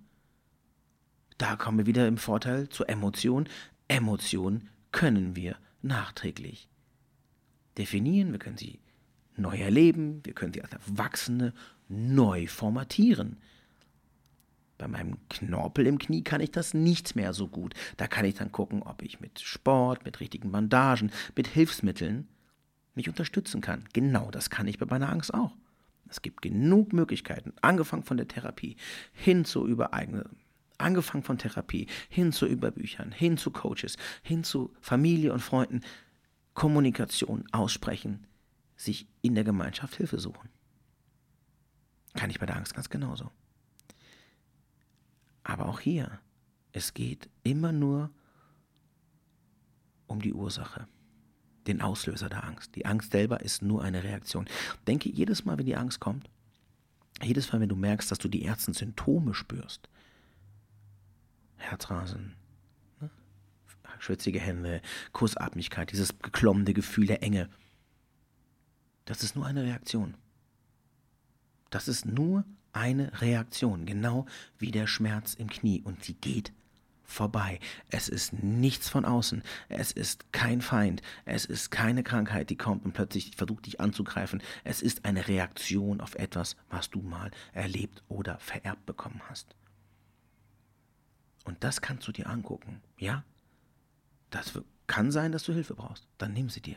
Da 1.39 1.57
kommen 1.57 1.79
wir 1.79 1.87
wieder 1.87 2.07
im 2.07 2.19
Vorteil 2.19 2.69
zur 2.69 2.91
Emotion. 2.91 3.49
Emotionen 3.89 4.69
können 4.91 5.35
wir 5.35 5.57
nachträglich 5.81 6.69
definieren, 7.79 8.33
wir 8.33 8.39
können 8.39 8.59
sie 8.59 8.81
neu 9.37 9.57
erleben, 9.57 10.21
wir 10.25 10.35
können 10.35 10.53
sie 10.53 10.63
als 10.63 10.73
Erwachsene 10.73 11.55
neu 11.89 12.47
formatieren. 12.47 13.39
Bei 14.83 14.89
meinem 14.89 15.17
Knorpel 15.29 15.87
im 15.87 16.01
Knie 16.01 16.25
kann 16.25 16.41
ich 16.41 16.51
das 16.51 16.75
nicht 16.75 17.15
mehr 17.15 17.33
so 17.33 17.47
gut. 17.47 17.73
Da 17.99 18.09
kann 18.09 18.25
ich 18.25 18.35
dann 18.35 18.51
gucken, 18.51 18.83
ob 18.83 19.03
ich 19.03 19.21
mit 19.21 19.39
Sport, 19.39 20.05
mit 20.05 20.19
richtigen 20.19 20.51
Bandagen, 20.51 21.13
mit 21.37 21.47
Hilfsmitteln 21.47 22.27
mich 22.97 23.09
unterstützen 23.09 23.61
kann. 23.61 23.85
Genau 23.93 24.33
das 24.33 24.51
kann 24.51 24.67
ich 24.67 24.81
bei 24.81 24.87
meiner 24.87 25.09
Angst 25.09 25.33
auch. 25.33 25.55
Es 26.09 26.21
gibt 26.21 26.43
genug 26.43 26.93
Möglichkeiten, 26.93 27.53
angefangen 27.63 28.03
von 28.03 28.17
der 28.17 28.27
Therapie 28.27 28.75
hin 29.13 29.45
zu 29.45 29.69
über 29.69 29.95
eigene, 29.95 30.29
angefangen 30.79 31.23
von 31.23 31.39
Therapie 31.39 31.87
hin 32.09 32.33
zu 32.33 32.47
über 32.47 32.73
Büchern, 32.73 33.13
hin 33.13 33.37
zu 33.37 33.53
Coaches, 33.53 33.97
hin 34.25 34.43
zu 34.43 34.75
Familie 34.81 35.33
und 35.33 35.43
Freunden, 35.43 35.83
Kommunikation 36.55 37.45
aussprechen, 37.53 38.27
sich 38.75 39.07
in 39.21 39.37
der 39.37 39.45
Gemeinschaft 39.45 39.95
Hilfe 39.95 40.19
suchen. 40.19 40.49
Kann 42.15 42.31
ich 42.31 42.41
bei 42.41 42.47
der 42.47 42.57
Angst 42.57 42.75
ganz 42.75 42.91
genauso. 42.91 43.31
Aber 45.45 45.67
auch 45.69 45.81
hier, 45.81 46.21
es 46.73 46.95
geht 46.95 47.29
immer 47.43 47.73
nur 47.73 48.11
um 50.07 50.21
die 50.21 50.33
Ursache, 50.33 50.87
den 51.67 51.81
Auslöser 51.81 52.29
der 52.29 52.45
Angst. 52.45 52.77
Die 52.77 52.87
Angst 52.87 53.13
selber 53.13 53.41
ist 53.41 53.63
nur 53.63 53.83
eine 53.83 54.03
Reaktion. 54.03 54.47
Denke 54.87 55.11
jedes 55.11 55.45
Mal, 55.45 55.59
wenn 55.59 55.67
die 55.67 55.77
Angst 55.77 56.01
kommt, 56.01 56.29
jedes 57.23 57.53
Mal, 57.53 57.61
wenn 57.61 57.69
du 57.69 57.77
merkst, 57.77 58.11
dass 58.11 58.19
du 58.19 58.29
die 58.29 58.45
ersten 58.45 58.73
Symptome 58.73 59.35
spürst, 59.35 59.89
Herzrasen, 61.57 62.35
ne? 63.01 63.11
schwitzige 63.99 64.41
Hände, 64.41 64.83
Kursatmigkeit, 65.13 65.93
dieses 65.93 66.19
geklommene 66.19 66.75
Gefühl 66.75 67.07
der 67.07 67.23
Enge, 67.23 67.49
das 69.05 69.23
ist 69.23 69.37
nur 69.37 69.47
eine 69.47 69.63
Reaktion. 69.63 70.15
Das 71.71 71.89
ist 71.89 72.05
nur 72.05 72.45
eine 72.73 73.21
Reaktion, 73.21 73.87
genau 73.87 74.27
wie 74.59 74.71
der 74.71 74.87
Schmerz 74.87 75.35
im 75.35 75.49
Knie. 75.49 75.81
Und 75.83 76.05
sie 76.05 76.15
geht 76.15 76.53
vorbei. 77.05 77.61
Es 77.91 78.09
ist 78.09 78.33
nichts 78.33 78.89
von 78.89 79.05
außen. 79.05 79.43
Es 79.69 79.93
ist 79.93 80.33
kein 80.33 80.61
Feind. 80.61 81.03
Es 81.25 81.45
ist 81.45 81.71
keine 81.71 82.03
Krankheit, 82.03 82.51
die 82.51 82.57
kommt 82.57 82.85
und 82.85 82.93
plötzlich 82.93 83.37
versucht 83.37 83.67
dich 83.67 83.81
anzugreifen. 83.81 84.43
Es 84.65 84.83
ist 84.83 85.05
eine 85.05 85.29
Reaktion 85.29 86.01
auf 86.01 86.15
etwas, 86.15 86.57
was 86.71 86.91
du 86.91 87.01
mal 87.01 87.31
erlebt 87.53 88.03
oder 88.09 88.39
vererbt 88.39 88.87
bekommen 88.87 89.21
hast. 89.29 89.55
Und 91.45 91.63
das 91.65 91.81
kannst 91.81 92.07
du 92.09 92.13
dir 92.13 92.29
angucken. 92.29 92.81
Ja? 92.99 93.25
Das 94.31 94.59
kann 94.87 95.11
sein, 95.11 95.33
dass 95.33 95.45
du 95.45 95.53
Hilfe 95.53 95.75
brauchst. 95.75 96.09
Dann 96.19 96.33
nimm 96.33 96.49
sie 96.49 96.61
dir 96.61 96.77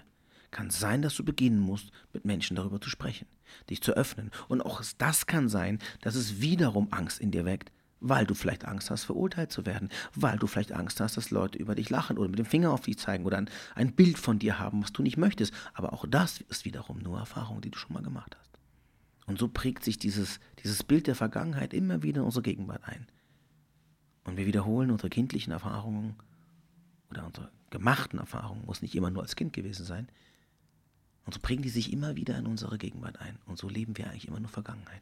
kann 0.52 0.70
sein, 0.70 1.02
dass 1.02 1.16
du 1.16 1.24
beginnen 1.24 1.60
musst, 1.60 1.92
mit 2.14 2.26
Menschen 2.26 2.56
darüber 2.56 2.80
zu 2.80 2.90
sprechen, 2.90 3.28
dich 3.70 3.82
zu 3.82 3.94
öffnen. 3.94 4.32
Und 4.48 4.62
auch 4.62 4.82
das 4.98 5.28
kann 5.28 5.50
sein, 5.50 5.80
dass 6.02 6.16
es 6.16 6.42
wiederum 6.42 6.88
Angst 6.92 7.20
in 7.20 7.32
dir 7.32 7.46
weckt, 7.46 7.72
weil 8.00 8.26
du 8.26 8.36
vielleicht 8.36 8.66
Angst 8.66 8.92
hast, 8.92 9.04
verurteilt 9.04 9.52
zu 9.52 9.66
werden, 9.66 9.90
weil 10.14 10.38
du 10.38 10.48
vielleicht 10.48 10.74
Angst 10.74 11.00
hast, 11.00 11.18
dass 11.18 11.32
Leute 11.32 11.58
über 11.58 11.76
dich 11.76 11.90
lachen 11.90 12.18
oder 12.18 12.30
mit 12.30 12.40
dem 12.40 12.46
Finger 12.46 12.72
auf 12.72 12.82
dich 12.82 13.00
zeigen 13.00 13.26
oder 13.26 13.38
ein, 13.38 13.50
ein 13.74 13.94
Bild 13.94 14.18
von 14.18 14.40
dir 14.40 14.60
haben, 14.60 14.84
was 14.84 14.94
du 14.94 15.02
nicht 15.02 15.18
möchtest. 15.18 15.54
Aber 15.74 15.94
auch 15.94 16.06
das 16.08 16.42
ist 16.42 16.66
wiederum 16.66 17.00
nur 17.00 17.18
Erfahrung, 17.18 17.62
die 17.62 17.72
du 17.72 17.78
schon 17.78 17.94
mal 17.94 18.04
gemacht 18.04 18.36
hast. 18.40 18.52
Und 19.28 19.40
so 19.40 19.48
prägt 19.48 19.84
sich 19.84 19.98
dieses, 19.98 20.40
dieses 20.64 20.84
Bild 20.84 21.08
der 21.08 21.16
Vergangenheit 21.16 21.74
immer 21.74 22.04
wieder 22.04 22.20
in 22.22 22.26
unsere 22.26 22.44
Gegenwart 22.44 22.84
ein. 22.84 23.08
Und 24.24 24.38
wir 24.38 24.46
wiederholen 24.46 24.92
unsere 24.92 25.10
kindlichen 25.10 25.52
Erfahrungen 25.52 26.16
oder 27.10 27.26
unsere 27.26 27.52
gemachten 27.70 28.20
Erfahrungen, 28.20 28.66
muss 28.66 28.82
nicht 28.82 28.96
immer 28.96 29.10
nur 29.10 29.24
als 29.24 29.36
Kind 29.36 29.54
gewesen 29.54 29.86
sein, 29.86 30.08
und 31.26 31.34
so 31.34 31.40
bringen 31.42 31.64
die 31.64 31.70
sich 31.70 31.92
immer 31.92 32.16
wieder 32.16 32.38
in 32.38 32.46
unsere 32.46 32.78
Gegenwart 32.78 33.20
ein. 33.20 33.38
Und 33.46 33.58
so 33.58 33.68
leben 33.68 33.98
wir 33.98 34.10
eigentlich 34.10 34.28
immer 34.28 34.40
nur 34.40 34.50
Vergangenheit. 34.50 35.02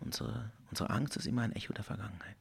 Unsere, 0.00 0.52
unsere 0.70 0.90
Angst 0.90 1.16
ist 1.16 1.26
immer 1.26 1.42
ein 1.42 1.52
Echo 1.52 1.72
der 1.72 1.84
Vergangenheit. 1.84 2.36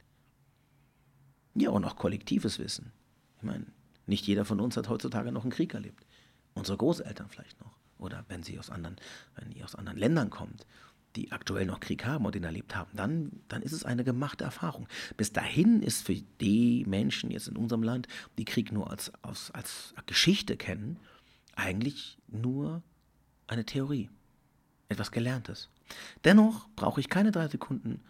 Ja, 1.54 1.70
und 1.70 1.86
auch 1.86 1.96
kollektives 1.96 2.60
Wissen. 2.60 2.92
Ich 3.38 3.44
meine, 3.44 3.66
nicht 4.08 4.28
jeder 4.28 4.44
von 4.46 4.60
uns 4.60 4.76
hat 4.76 4.90
heutzutage 4.90 5.32
noch 5.32 5.44
einen 5.44 5.52
Krieg 5.52 5.74
erlebt. 5.74 6.06
Unsere 6.54 6.78
Großeltern 6.78 7.30
vielleicht 7.30 7.60
noch. 7.62 7.78
Oder 7.98 8.26
wenn 8.28 8.44
sie 8.44 8.60
aus 8.60 8.70
anderen, 8.70 8.98
wenn 9.36 9.52
ihr 9.52 9.64
aus 9.64 9.76
anderen 9.76 9.98
Ländern 9.98 10.30
kommt, 10.30 10.66
die 11.16 11.32
aktuell 11.32 11.66
noch 11.66 11.80
Krieg 11.80 12.06
haben 12.06 12.26
und 12.26 12.36
den 12.36 12.44
erlebt 12.44 12.76
haben, 12.76 12.92
dann, 12.94 13.32
dann 13.48 13.62
ist 13.62 13.72
es 13.72 13.86
eine 13.86 14.04
gemachte 14.04 14.44
Erfahrung. 14.44 14.88
Bis 15.16 15.32
dahin 15.32 15.82
ist 15.82 16.06
für 16.06 16.16
die 16.42 16.84
Menschen 16.86 17.32
jetzt 17.32 17.48
in 17.48 17.56
unserem 17.56 17.84
Land, 17.84 18.10
die 18.38 18.44
Krieg 18.44 18.74
nur 18.74 18.90
als, 18.92 19.14
als, 19.22 19.52
als 19.52 19.94
Geschichte 20.06 20.58
kennen, 20.58 21.00
eigentlich 21.56 22.18
nur 22.28 22.84
eine 23.48 23.66
Theorie, 23.66 24.10
etwas 24.90 25.12
Gelerntes. 25.12 25.70
Dennoch 26.24 26.68
brauche 26.76 27.00
ich 27.00 27.10
keine 27.10 27.32
drei 27.32 27.48
Sekunden 27.48 28.02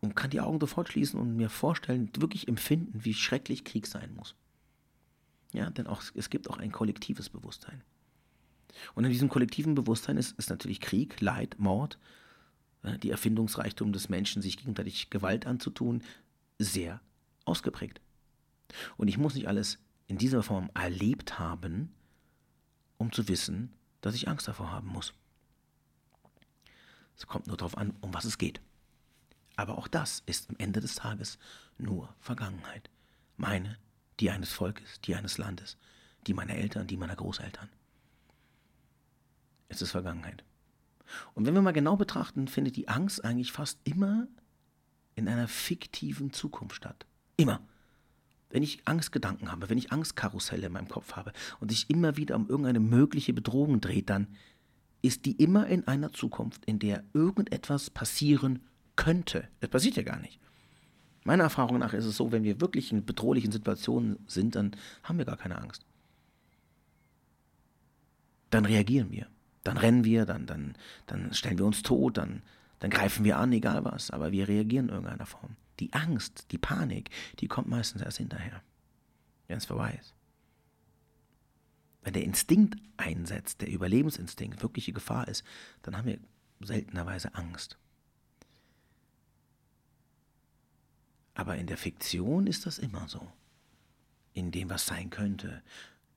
und 0.00 0.14
kann 0.14 0.30
die 0.30 0.40
Augen 0.40 0.60
sofort 0.60 0.88
schließen 0.88 1.18
und 1.18 1.36
mir 1.36 1.50
vorstellen, 1.50 2.10
wirklich 2.16 2.48
empfinden, 2.48 3.04
wie 3.04 3.14
schrecklich 3.14 3.64
Krieg 3.64 3.86
sein 3.86 4.14
muss. 4.14 4.34
Ja, 5.52 5.70
denn 5.70 5.86
auch, 5.86 6.02
es 6.14 6.30
gibt 6.30 6.50
auch 6.50 6.58
ein 6.58 6.72
kollektives 6.72 7.30
Bewusstsein. 7.30 7.82
Und 8.94 9.04
in 9.04 9.10
diesem 9.10 9.28
kollektiven 9.28 9.74
Bewusstsein 9.74 10.18
ist, 10.18 10.38
ist 10.38 10.50
natürlich 10.50 10.80
Krieg, 10.80 11.20
Leid, 11.20 11.56
Mord, 11.58 11.98
die 13.02 13.10
Erfindungsreichtum 13.10 13.92
des 13.92 14.08
Menschen, 14.08 14.42
sich 14.42 14.56
gegenseitig 14.56 15.10
Gewalt 15.10 15.46
anzutun, 15.46 16.02
sehr 16.58 17.00
ausgeprägt. 17.44 18.00
Und 18.96 19.08
ich 19.08 19.18
muss 19.18 19.34
nicht 19.34 19.48
alles 19.48 19.78
in 20.06 20.18
dieser 20.18 20.42
Form 20.42 20.70
erlebt 20.74 21.38
haben, 21.38 21.92
um 22.98 23.12
zu 23.12 23.28
wissen, 23.28 23.72
dass 24.00 24.14
ich 24.14 24.28
Angst 24.28 24.48
davor 24.48 24.70
haben 24.70 24.88
muss. 24.88 25.14
Es 27.16 27.26
kommt 27.26 27.46
nur 27.46 27.56
darauf 27.56 27.76
an, 27.76 27.96
um 28.00 28.14
was 28.14 28.24
es 28.24 28.38
geht. 28.38 28.60
Aber 29.56 29.76
auch 29.76 29.88
das 29.88 30.22
ist 30.26 30.50
am 30.50 30.56
Ende 30.58 30.80
des 30.80 30.94
Tages 30.94 31.38
nur 31.78 32.14
Vergangenheit. 32.20 32.90
Meine, 33.36 33.76
die 34.20 34.30
eines 34.30 34.52
Volkes, 34.52 35.00
die 35.00 35.14
eines 35.16 35.38
Landes, 35.38 35.76
die 36.26 36.34
meiner 36.34 36.54
Eltern, 36.54 36.86
die 36.86 36.96
meiner 36.96 37.16
Großeltern. 37.16 37.68
Es 39.68 39.82
ist 39.82 39.90
Vergangenheit. 39.90 40.44
Und 41.34 41.46
wenn 41.46 41.54
wir 41.54 41.62
mal 41.62 41.72
genau 41.72 41.96
betrachten, 41.96 42.48
findet 42.48 42.76
die 42.76 42.88
Angst 42.88 43.24
eigentlich 43.24 43.52
fast 43.52 43.80
immer 43.84 44.28
in 45.14 45.28
einer 45.28 45.48
fiktiven 45.48 46.32
Zukunft 46.32 46.76
statt. 46.76 47.06
Immer. 47.36 47.60
Wenn 48.50 48.62
ich 48.62 48.80
Angstgedanken 48.86 49.50
habe, 49.52 49.68
wenn 49.68 49.78
ich 49.78 49.92
Angstkarusselle 49.92 50.66
in 50.66 50.72
meinem 50.72 50.88
Kopf 50.88 51.12
habe 51.16 51.32
und 51.60 51.70
sich 51.70 51.90
immer 51.90 52.16
wieder 52.16 52.36
um 52.36 52.48
irgendeine 52.48 52.80
mögliche 52.80 53.32
Bedrohung 53.32 53.80
dreht, 53.80 54.08
dann 54.08 54.28
ist 55.02 55.26
die 55.26 55.32
immer 55.32 55.66
in 55.66 55.86
einer 55.86 56.12
Zukunft, 56.12 56.64
in 56.64 56.78
der 56.78 57.04
irgendetwas 57.12 57.90
passieren 57.90 58.60
könnte. 58.96 59.48
Das 59.60 59.70
passiert 59.70 59.96
ja 59.96 60.02
gar 60.02 60.18
nicht. 60.18 60.40
Meiner 61.24 61.44
Erfahrung 61.44 61.78
nach 61.78 61.92
ist 61.92 62.06
es 62.06 62.16
so, 62.16 62.32
wenn 62.32 62.42
wir 62.42 62.60
wirklich 62.60 62.90
in 62.90 63.04
bedrohlichen 63.04 63.52
Situationen 63.52 64.18
sind, 64.26 64.54
dann 64.54 64.72
haben 65.02 65.18
wir 65.18 65.26
gar 65.26 65.36
keine 65.36 65.58
Angst. 65.58 65.84
Dann 68.50 68.64
reagieren 68.64 69.10
wir. 69.10 69.26
Dann 69.62 69.76
rennen 69.76 70.04
wir, 70.04 70.24
dann, 70.24 70.46
dann, 70.46 70.74
dann 71.06 71.34
stellen 71.34 71.58
wir 71.58 71.66
uns 71.66 71.82
tot, 71.82 72.16
dann, 72.16 72.42
dann 72.78 72.90
greifen 72.90 73.24
wir 73.24 73.36
an, 73.36 73.52
egal 73.52 73.84
was. 73.84 74.10
Aber 74.10 74.32
wir 74.32 74.48
reagieren 74.48 74.86
in 74.88 74.94
irgendeiner 74.94 75.26
Form. 75.26 75.56
Die 75.80 75.92
Angst, 75.92 76.46
die 76.50 76.58
Panik, 76.58 77.10
die 77.40 77.48
kommt 77.48 77.68
meistens 77.68 78.02
erst 78.02 78.18
hinterher, 78.18 78.62
wenn 79.46 79.58
es 79.58 79.64
vorbei 79.64 79.98
ist. 80.00 80.14
Wenn 82.02 82.14
der 82.14 82.24
Instinkt 82.24 82.80
einsetzt, 82.96 83.60
der 83.60 83.70
Überlebensinstinkt, 83.70 84.62
wirkliche 84.62 84.92
Gefahr 84.92 85.28
ist, 85.28 85.44
dann 85.82 85.96
haben 85.96 86.06
wir 86.06 86.18
seltenerweise 86.60 87.34
Angst. 87.34 87.78
Aber 91.34 91.56
in 91.56 91.66
der 91.66 91.76
Fiktion 91.76 92.46
ist 92.46 92.66
das 92.66 92.78
immer 92.78 93.08
so. 93.08 93.30
In 94.32 94.50
dem, 94.50 94.70
was 94.70 94.86
sein 94.86 95.10
könnte. 95.10 95.62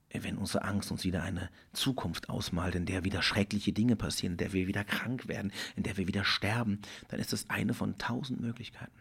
Wenn 0.10 0.38
unsere 0.38 0.64
Angst 0.64 0.92
uns 0.92 1.04
wieder 1.04 1.24
eine 1.24 1.50
Zukunft 1.74 2.30
ausmalt, 2.30 2.76
in 2.76 2.86
der 2.86 3.04
wieder 3.04 3.22
schreckliche 3.22 3.72
Dinge 3.72 3.96
passieren, 3.96 4.34
in 4.34 4.38
der 4.38 4.52
wir 4.52 4.68
wieder 4.68 4.84
krank 4.84 5.28
werden, 5.28 5.52
in 5.76 5.84
der 5.84 5.96
wir 5.98 6.08
wieder 6.08 6.24
sterben, 6.24 6.82
dann 7.10 7.20
ist 7.20 7.34
das 7.34 7.50
eine 7.50 7.74
von 7.74 7.98
tausend 7.98 8.42
Möglichkeiten. 8.42 8.92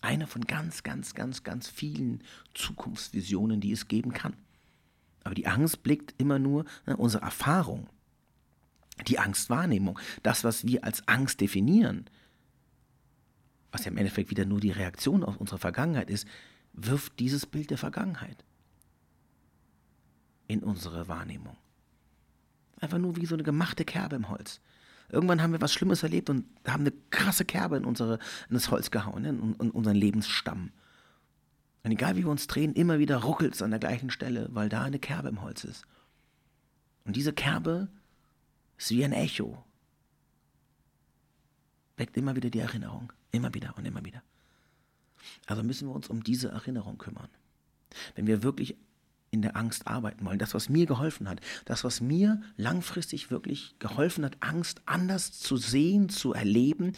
Eine 0.00 0.26
von 0.26 0.42
ganz, 0.46 0.82
ganz, 0.82 1.14
ganz, 1.14 1.42
ganz 1.44 1.68
vielen 1.68 2.22
Zukunftsvisionen, 2.54 3.60
die 3.60 3.72
es 3.72 3.88
geben 3.88 4.12
kann. 4.12 4.34
Aber 5.24 5.34
die 5.34 5.46
Angst 5.46 5.82
blickt 5.82 6.14
immer 6.18 6.38
nur 6.38 6.64
ne, 6.86 6.96
unsere 6.96 7.24
Erfahrung, 7.24 7.88
die 9.06 9.18
Angstwahrnehmung, 9.18 9.98
das, 10.22 10.44
was 10.44 10.66
wir 10.66 10.84
als 10.84 11.06
Angst 11.08 11.40
definieren, 11.40 12.08
was 13.72 13.84
ja 13.84 13.90
im 13.90 13.98
Endeffekt 13.98 14.30
wieder 14.30 14.46
nur 14.46 14.60
die 14.60 14.70
Reaktion 14.70 15.22
auf 15.24 15.36
unsere 15.36 15.58
Vergangenheit 15.58 16.10
ist, 16.10 16.26
wirft 16.72 17.18
dieses 17.20 17.46
Bild 17.46 17.70
der 17.70 17.78
Vergangenheit. 17.78 18.44
in 20.50 20.64
unsere 20.64 21.06
Wahrnehmung. 21.06 21.56
Einfach 22.80 22.98
nur 22.98 23.14
wie 23.14 23.26
so 23.26 23.36
eine 23.36 23.44
gemachte 23.44 23.84
Kerbe 23.84 24.16
im 24.16 24.28
Holz. 24.28 24.60
Irgendwann 25.12 25.42
haben 25.42 25.52
wir 25.52 25.60
was 25.60 25.72
Schlimmes 25.72 26.02
erlebt 26.02 26.30
und 26.30 26.44
haben 26.66 26.82
eine 26.82 26.92
krasse 27.10 27.44
Kerbe 27.44 27.76
in, 27.76 27.84
unsere, 27.84 28.18
in 28.48 28.54
das 28.54 28.70
Holz 28.70 28.90
gehauen, 28.90 29.24
in, 29.24 29.54
in 29.54 29.70
unseren 29.70 29.96
Lebensstamm. 29.96 30.70
Und 31.82 31.90
egal 31.90 32.16
wie 32.16 32.24
wir 32.24 32.30
uns 32.30 32.46
drehen, 32.46 32.74
immer 32.74 32.98
wieder 32.98 33.18
ruckelt 33.18 33.54
es 33.54 33.62
an 33.62 33.70
der 33.70 33.80
gleichen 33.80 34.10
Stelle, 34.10 34.48
weil 34.52 34.68
da 34.68 34.82
eine 34.82 34.98
Kerbe 34.98 35.28
im 35.28 35.42
Holz 35.42 35.64
ist. 35.64 35.84
Und 37.04 37.16
diese 37.16 37.32
Kerbe 37.32 37.88
ist 38.76 38.90
wie 38.90 39.04
ein 39.04 39.12
Echo. 39.12 39.64
Weckt 41.96 42.16
immer 42.16 42.36
wieder 42.36 42.50
die 42.50 42.60
Erinnerung. 42.60 43.12
Immer 43.32 43.54
wieder 43.54 43.76
und 43.76 43.84
immer 43.86 44.04
wieder. 44.04 44.22
Also 45.46 45.62
müssen 45.62 45.88
wir 45.88 45.94
uns 45.94 46.08
um 46.08 46.22
diese 46.22 46.48
Erinnerung 46.48 46.98
kümmern. 46.98 47.28
Wenn 48.14 48.26
wir 48.26 48.42
wirklich 48.42 48.76
in 49.30 49.42
der 49.42 49.56
Angst 49.56 49.86
arbeiten 49.86 50.24
wollen, 50.24 50.38
das, 50.38 50.54
was 50.54 50.68
mir 50.68 50.86
geholfen 50.86 51.28
hat, 51.28 51.40
das, 51.64 51.84
was 51.84 52.00
mir 52.00 52.42
langfristig 52.56 53.30
wirklich 53.30 53.76
geholfen 53.78 54.24
hat, 54.24 54.36
Angst 54.40 54.82
anders 54.86 55.38
zu 55.38 55.56
sehen, 55.56 56.08
zu 56.08 56.32
erleben, 56.32 56.92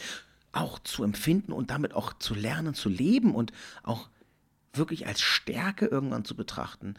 auch 0.52 0.78
zu 0.78 1.04
empfinden 1.04 1.52
und 1.52 1.70
damit 1.70 1.94
auch 1.94 2.12
zu 2.14 2.34
lernen, 2.34 2.74
zu 2.74 2.88
leben 2.88 3.34
und 3.34 3.52
auch 3.82 4.08
wirklich 4.72 5.06
als 5.06 5.20
Stärke 5.20 5.86
irgendwann 5.86 6.24
zu 6.24 6.34
betrachten, 6.34 6.94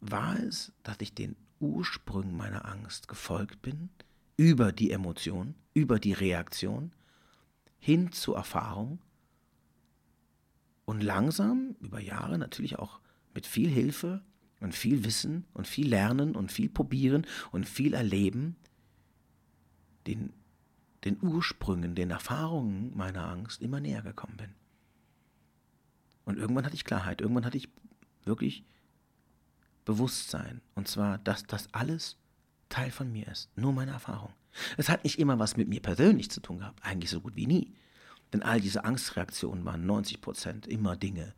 war 0.00 0.38
es, 0.38 0.72
dass 0.82 0.96
ich 1.00 1.14
den 1.14 1.36
Ursprüngen 1.60 2.36
meiner 2.36 2.66
Angst 2.66 3.08
gefolgt 3.08 3.62
bin, 3.62 3.88
über 4.36 4.72
die 4.72 4.90
Emotion, 4.90 5.54
über 5.72 5.98
die 5.98 6.12
Reaktion, 6.12 6.92
hin 7.78 8.12
zur 8.12 8.36
Erfahrung 8.36 8.98
und 10.84 11.02
langsam, 11.02 11.76
über 11.80 12.00
Jahre 12.00 12.38
natürlich 12.38 12.78
auch 12.78 13.00
mit 13.34 13.46
viel 13.46 13.68
Hilfe 13.68 14.22
und 14.64 14.74
viel 14.74 15.04
Wissen 15.04 15.44
und 15.52 15.66
viel 15.66 15.88
Lernen 15.88 16.34
und 16.34 16.50
viel 16.50 16.70
Probieren 16.70 17.26
und 17.52 17.68
viel 17.68 17.92
Erleben, 17.92 18.56
den, 20.06 20.32
den 21.04 21.22
Ursprüngen, 21.22 21.94
den 21.94 22.10
Erfahrungen 22.10 22.96
meiner 22.96 23.28
Angst 23.28 23.60
immer 23.60 23.78
näher 23.78 24.00
gekommen 24.00 24.38
bin. 24.38 24.54
Und 26.24 26.38
irgendwann 26.38 26.64
hatte 26.64 26.76
ich 26.76 26.86
Klarheit, 26.86 27.20
irgendwann 27.20 27.44
hatte 27.44 27.58
ich 27.58 27.68
wirklich 28.24 28.64
Bewusstsein. 29.84 30.62
Und 30.74 30.88
zwar, 30.88 31.18
dass 31.18 31.44
das 31.44 31.68
alles 31.74 32.16
Teil 32.70 32.90
von 32.90 33.12
mir 33.12 33.28
ist, 33.28 33.50
nur 33.56 33.74
meine 33.74 33.90
Erfahrung. 33.90 34.32
Es 34.78 34.88
hat 34.88 35.04
nicht 35.04 35.18
immer 35.18 35.38
was 35.38 35.58
mit 35.58 35.68
mir 35.68 35.82
persönlich 35.82 36.30
zu 36.30 36.40
tun 36.40 36.60
gehabt, 36.60 36.82
eigentlich 36.82 37.10
so 37.10 37.20
gut 37.20 37.36
wie 37.36 37.46
nie. 37.46 37.74
Denn 38.32 38.42
all 38.42 38.62
diese 38.62 38.86
Angstreaktionen 38.86 39.66
waren 39.66 39.84
90 39.84 40.22
Prozent 40.22 40.66
immer 40.66 40.96
Dinge, 40.96 41.34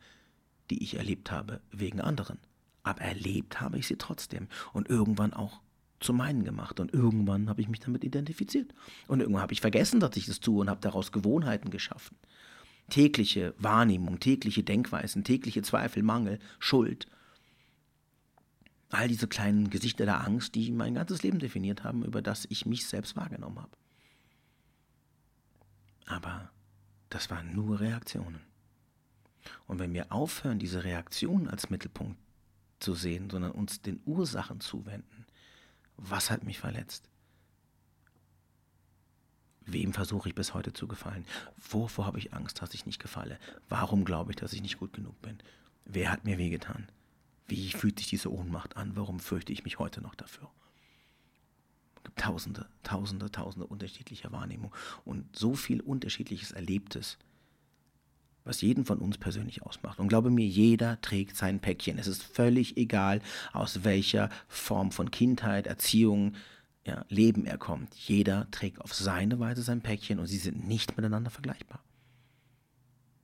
die 0.70 0.80
ich 0.84 0.94
erlebt 0.94 1.32
habe 1.32 1.60
wegen 1.72 2.00
anderen. 2.00 2.38
Aber 2.86 3.00
erlebt 3.00 3.60
habe 3.60 3.80
ich 3.80 3.88
sie 3.88 3.96
trotzdem 3.96 4.46
und 4.72 4.88
irgendwann 4.88 5.34
auch 5.34 5.60
zu 5.98 6.12
meinen 6.12 6.44
gemacht. 6.44 6.78
Und 6.78 6.94
irgendwann 6.94 7.48
habe 7.48 7.60
ich 7.60 7.66
mich 7.68 7.80
damit 7.80 8.04
identifiziert. 8.04 8.72
Und 9.08 9.18
irgendwann 9.18 9.42
habe 9.42 9.52
ich 9.52 9.60
vergessen, 9.60 9.98
dass 9.98 10.16
ich 10.16 10.26
das 10.26 10.38
tue 10.38 10.60
und 10.60 10.70
habe 10.70 10.80
daraus 10.80 11.10
Gewohnheiten 11.10 11.70
geschaffen. 11.70 12.16
Tägliche 12.88 13.54
Wahrnehmung, 13.58 14.20
tägliche 14.20 14.62
Denkweisen, 14.62 15.24
tägliche 15.24 15.62
Zweifel, 15.62 16.04
Mangel, 16.04 16.38
Schuld. 16.60 17.08
All 18.90 19.08
diese 19.08 19.26
kleinen 19.26 19.68
Gesichter 19.68 20.04
der 20.04 20.24
Angst, 20.24 20.54
die 20.54 20.70
mein 20.70 20.94
ganzes 20.94 21.24
Leben 21.24 21.40
definiert 21.40 21.82
haben, 21.82 22.04
über 22.04 22.22
das 22.22 22.46
ich 22.50 22.66
mich 22.66 22.86
selbst 22.86 23.16
wahrgenommen 23.16 23.58
habe. 23.58 23.76
Aber 26.06 26.52
das 27.08 27.32
waren 27.32 27.52
nur 27.52 27.80
Reaktionen. 27.80 28.42
Und 29.66 29.80
wenn 29.80 29.92
wir 29.92 30.12
aufhören, 30.12 30.60
diese 30.60 30.84
Reaktionen 30.84 31.48
als 31.48 31.68
Mittelpunkt 31.68 32.16
zu 32.78 32.94
sehen, 32.94 33.30
sondern 33.30 33.52
uns 33.52 33.80
den 33.82 34.00
Ursachen 34.04 34.60
zuwenden, 34.60 35.26
was 35.96 36.30
hat 36.30 36.44
mich 36.44 36.58
verletzt? 36.58 37.08
Wem 39.62 39.92
versuche 39.92 40.28
ich 40.28 40.34
bis 40.34 40.54
heute 40.54 40.72
zu 40.72 40.86
gefallen? 40.86 41.26
Wovor 41.70 42.06
habe 42.06 42.18
ich 42.18 42.32
Angst, 42.32 42.62
dass 42.62 42.74
ich 42.74 42.86
nicht 42.86 43.00
gefalle? 43.00 43.38
Warum 43.68 44.04
glaube 44.04 44.30
ich, 44.30 44.36
dass 44.36 44.52
ich 44.52 44.62
nicht 44.62 44.78
gut 44.78 44.92
genug 44.92 45.20
bin? 45.22 45.38
Wer 45.84 46.12
hat 46.12 46.24
mir 46.24 46.38
wehgetan? 46.38 46.88
Wie 47.48 47.70
fühlt 47.70 47.98
sich 47.98 48.08
diese 48.08 48.32
Ohnmacht 48.32 48.76
an? 48.76 48.94
Warum 48.94 49.18
fürchte 49.18 49.52
ich 49.52 49.64
mich 49.64 49.78
heute 49.78 50.00
noch 50.00 50.14
dafür? 50.14 50.50
Es 51.96 52.02
gibt 52.04 52.18
tausende, 52.20 52.68
tausende, 52.84 53.30
tausende 53.30 53.66
unterschiedlicher 53.66 54.30
Wahrnehmungen 54.30 54.74
und 55.04 55.36
so 55.36 55.54
viel 55.54 55.80
unterschiedliches 55.80 56.52
Erlebtes, 56.52 57.18
was 58.46 58.60
jeden 58.62 58.84
von 58.84 58.98
uns 58.98 59.18
persönlich 59.18 59.62
ausmacht. 59.62 59.98
Und 59.98 60.08
glaube 60.08 60.30
mir, 60.30 60.46
jeder 60.46 61.00
trägt 61.00 61.36
sein 61.36 61.60
Päckchen. 61.60 61.98
Es 61.98 62.06
ist 62.06 62.22
völlig 62.22 62.76
egal, 62.76 63.20
aus 63.52 63.84
welcher 63.84 64.30
Form 64.48 64.92
von 64.92 65.10
Kindheit, 65.10 65.66
Erziehung, 65.66 66.34
ja, 66.86 67.04
Leben 67.08 67.44
er 67.44 67.58
kommt. 67.58 67.94
Jeder 67.94 68.48
trägt 68.52 68.80
auf 68.80 68.94
seine 68.94 69.40
Weise 69.40 69.62
sein 69.62 69.82
Päckchen 69.82 70.20
und 70.20 70.26
sie 70.26 70.38
sind 70.38 70.66
nicht 70.66 70.96
miteinander 70.96 71.30
vergleichbar. 71.30 71.82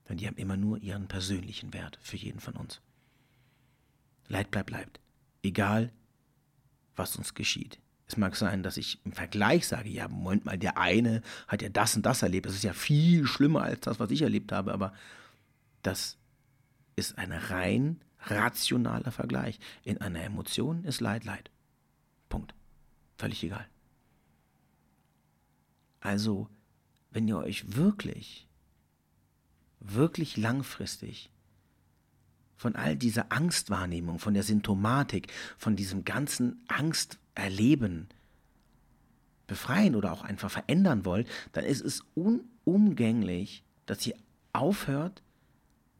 Denn 0.09 0.17
die 0.17 0.27
haben 0.27 0.37
immer 0.37 0.57
nur 0.57 0.79
ihren 0.79 1.07
persönlichen 1.07 1.73
Wert 1.73 1.99
für 2.03 2.17
jeden 2.17 2.41
von 2.41 2.55
uns. 2.55 2.81
Leid 4.27 4.51
bleibt, 4.51 4.67
bleibt. 4.67 5.01
Egal, 5.45 5.93
was 6.97 7.17
uns 7.17 7.35
geschieht. 7.35 7.79
Es 8.13 8.19
mag 8.19 8.37
sein, 8.37 8.63
dass 8.63 8.77
ich 8.77 9.01
im 9.07 9.13
Vergleich 9.13 9.67
sage, 9.67 9.89
ja, 9.89 10.07
Moment 10.07 10.45
mal, 10.45 10.59
der 10.59 10.77
eine 10.77 11.23
hat 11.49 11.63
ja 11.63 11.71
das 11.71 11.97
und 11.97 12.05
das 12.05 12.21
erlebt. 12.21 12.45
Das 12.45 12.55
ist 12.55 12.63
ja 12.63 12.75
viel 12.75 13.27
schlimmer 13.27 13.63
als 13.63 13.81
das, 13.81 14.01
was 14.01 14.11
ich 14.11 14.21
erlebt 14.21 14.53
habe, 14.53 14.75
aber 14.75 14.93
das 15.81 16.19
ist 16.95 17.17
ein 17.17 17.33
rein 17.33 18.03
rationaler 18.21 19.13
Vergleich. 19.13 19.59
In 19.83 19.99
einer 20.03 20.23
Emotion 20.23 20.85
ist 20.85 21.01
Leid 21.01 21.25
Leid. 21.25 21.51
Punkt. 22.29 22.55
Völlig 23.17 23.43
egal. 23.45 23.67
Also, 26.01 26.51
wenn 27.13 27.27
ihr 27.27 27.39
euch 27.39 27.77
wirklich, 27.77 28.47
wirklich 29.81 30.37
langfristig 30.37 31.31
von 32.63 32.77
all 32.77 32.97
dieser 32.97 33.33
Angstwahrnehmung, 33.33 34.21
von 34.21 34.35
der 34.35 34.45
Symptomatik, 34.45 35.33
von 35.59 35.75
diesem 35.75 36.05
ganzen 36.05 36.63
Angsterleben 36.69 38.07
befreien 39.49 39.97
oder 39.97 40.13
auch 40.13 40.23
einfach 40.23 40.51
verändern 40.51 41.05
wollt, 41.05 41.29
dann 41.51 41.65
ist 41.65 41.83
es 41.83 42.05
unumgänglich, 42.15 43.65
dass 43.87 44.07
ihr 44.07 44.15
aufhört, 44.53 45.25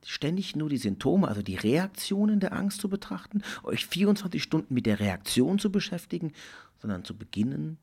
ständig 0.05 0.55
nur 0.55 0.69
die 0.69 0.79
Symptome, 0.79 1.27
also 1.27 1.43
die 1.43 1.57
Reaktionen 1.57 2.39
der 2.39 2.53
Angst 2.53 2.81
zu 2.81 2.89
betrachten, 2.89 3.43
euch 3.65 3.85
24 3.87 4.41
Stunden 4.41 4.73
mit 4.73 4.87
der 4.87 5.01
Reaktion 5.01 5.59
zu 5.59 5.71
beschäftigen, 5.71 6.33
sondern 6.81 7.05
zu 7.05 7.17
beginnen, 7.17 7.77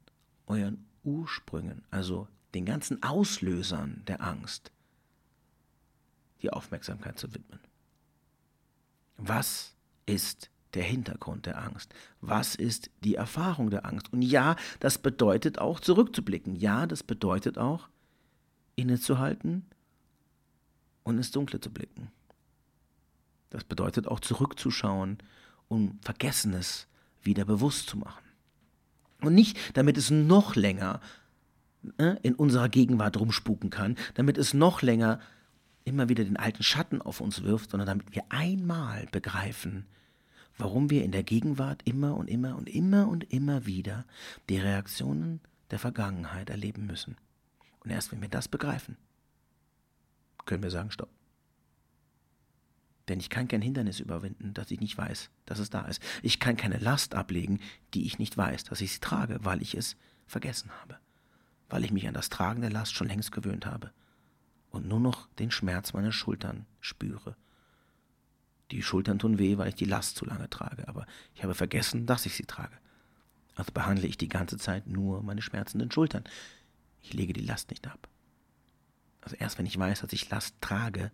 euren 0.48 0.86
Ursprüngen, 1.04 1.84
also 1.92 2.30
den 2.54 2.66
ganzen 2.66 3.04
Auslösern 3.04 4.04
der 4.08 4.22
Angst, 4.22 4.72
die 6.42 6.50
Aufmerksamkeit 6.50 7.20
zu 7.20 7.34
widmen. 7.34 7.60
Was 9.20 9.76
ist 10.06 10.50
der 10.74 10.84
Hintergrund 10.84 11.46
der 11.46 11.62
Angst? 11.62 11.94
Was 12.22 12.56
ist 12.56 12.90
die 13.04 13.16
Erfahrung 13.16 13.70
der 13.70 13.86
Angst? 13.86 14.12
Und 14.14 14.22
ja, 14.22 14.56
das 14.80 14.98
bedeutet 14.98 15.60
auch 15.60 15.80
zurückzublicken. 15.80 16.56
Ja, 16.56 16.88
das 16.88 17.04
bedeutet 17.04 17.58
auch 17.58 17.90
innezuhalten 18.76 19.66
und 21.04 21.18
ins 21.18 21.32
Dunkle 21.32 21.60
zu 21.60 21.70
blicken. 21.70 22.12
Das 23.50 23.64
bedeutet 23.64 24.08
auch 24.08 24.20
zurückzuschauen, 24.20 25.18
um 25.68 26.00
Vergessenes 26.02 26.88
wieder 27.22 27.46
bewusst 27.46 27.90
zu 27.90 27.98
machen. 27.98 28.24
Und 29.22 29.36
nicht, 29.36 29.58
damit 29.76 29.98
es 29.98 30.12
noch 30.12 30.56
länger 30.56 31.02
äh, 31.98 32.16
in 32.22 32.36
unserer 32.36 32.70
Gegenwart 32.70 33.18
rumspuken 33.18 33.70
kann, 33.70 33.98
damit 34.14 34.38
es 34.38 34.54
noch 34.54 34.82
länger 34.82 35.20
immer 35.90 36.08
wieder 36.08 36.24
den 36.24 36.38
alten 36.38 36.64
Schatten 36.64 37.02
auf 37.02 37.20
uns 37.20 37.44
wirft, 37.44 37.72
sondern 37.72 37.88
damit 37.88 38.16
wir 38.16 38.24
einmal 38.30 39.08
begreifen, 39.12 39.88
warum 40.58 40.90
wir 40.90 41.04
in 41.04 41.12
der 41.12 41.24
Gegenwart 41.24 41.82
immer 41.86 42.16
und 42.16 42.30
immer 42.30 42.56
und 42.56 42.70
immer 42.70 43.08
und 43.08 43.32
immer 43.34 43.66
wieder 43.66 44.06
die 44.50 44.60
Reaktionen 44.60 45.42
der 45.72 45.80
Vergangenheit 45.80 46.50
erleben 46.50 46.86
müssen. 46.86 47.18
Und 47.80 47.92
erst 47.92 48.12
wenn 48.12 48.22
wir 48.22 48.30
das 48.30 48.48
begreifen, 48.48 48.98
können 50.46 50.64
wir 50.64 50.72
sagen, 50.72 50.92
stopp. 50.92 51.10
Denn 53.08 53.20
ich 53.20 53.32
kann 53.32 53.48
kein 53.48 53.62
Hindernis 53.62 54.00
überwinden, 54.00 54.54
das 54.54 54.70
ich 54.70 54.80
nicht 54.80 54.98
weiß, 54.98 55.32
dass 55.48 55.58
es 55.58 55.72
da 55.72 55.82
ist. 55.86 56.02
Ich 56.22 56.40
kann 56.40 56.58
keine 56.58 56.78
Last 56.78 57.16
ablegen, 57.16 57.60
die 57.96 58.06
ich 58.06 58.20
nicht 58.20 58.38
weiß, 58.38 58.66
dass 58.66 58.82
ich 58.82 58.94
sie 58.94 59.00
trage, 59.00 59.40
weil 59.42 59.64
ich 59.64 59.74
es 59.74 59.96
vergessen 60.28 60.70
habe. 60.82 61.00
Weil 61.70 61.84
ich 61.84 61.92
mich 61.92 62.08
an 62.08 62.14
das 62.14 62.30
Tragen 62.30 62.62
der 62.62 62.70
Last 62.70 62.94
schon 62.94 63.08
längst 63.08 63.32
gewöhnt 63.32 63.66
habe 63.66 63.92
und 64.72 64.88
nur 64.88 65.00
noch 65.00 65.28
den 65.36 65.52
Schmerz 65.52 65.94
meiner 65.94 66.12
Schultern 66.12 66.66
spüre. 66.80 67.36
Die 68.72 68.84
Schultern 68.84 69.20
tun 69.20 69.40
weh, 69.40 69.58
weil 69.58 69.70
ich 69.70 69.76
die 69.76 69.86
Last 69.86 70.16
zu 70.16 70.26
lange 70.26 70.50
trage, 70.50 70.88
aber 70.88 71.06
ich 71.34 71.44
habe 71.44 71.56
vergessen, 71.56 72.06
dass 72.06 72.26
ich 72.26 72.36
sie 72.36 72.46
trage. 72.46 72.78
Also 73.56 73.72
behandle 73.72 74.08
ich 74.08 74.18
die 74.18 74.30
ganze 74.30 74.58
Zeit 74.58 74.88
nur 74.88 75.24
meine 75.24 75.42
schmerzenden 75.42 75.92
Schultern. 75.92 76.24
Ich 77.02 77.14
lege 77.14 77.34
die 77.34 77.46
Last 77.46 77.72
nicht 77.72 77.88
ab. 77.88 78.08
Also 79.22 79.36
erst 79.36 79.58
wenn 79.58 79.66
ich 79.66 79.78
weiß, 79.78 80.02
dass 80.02 80.14
ich 80.14 80.30
Last 80.30 80.56
trage, 80.62 81.12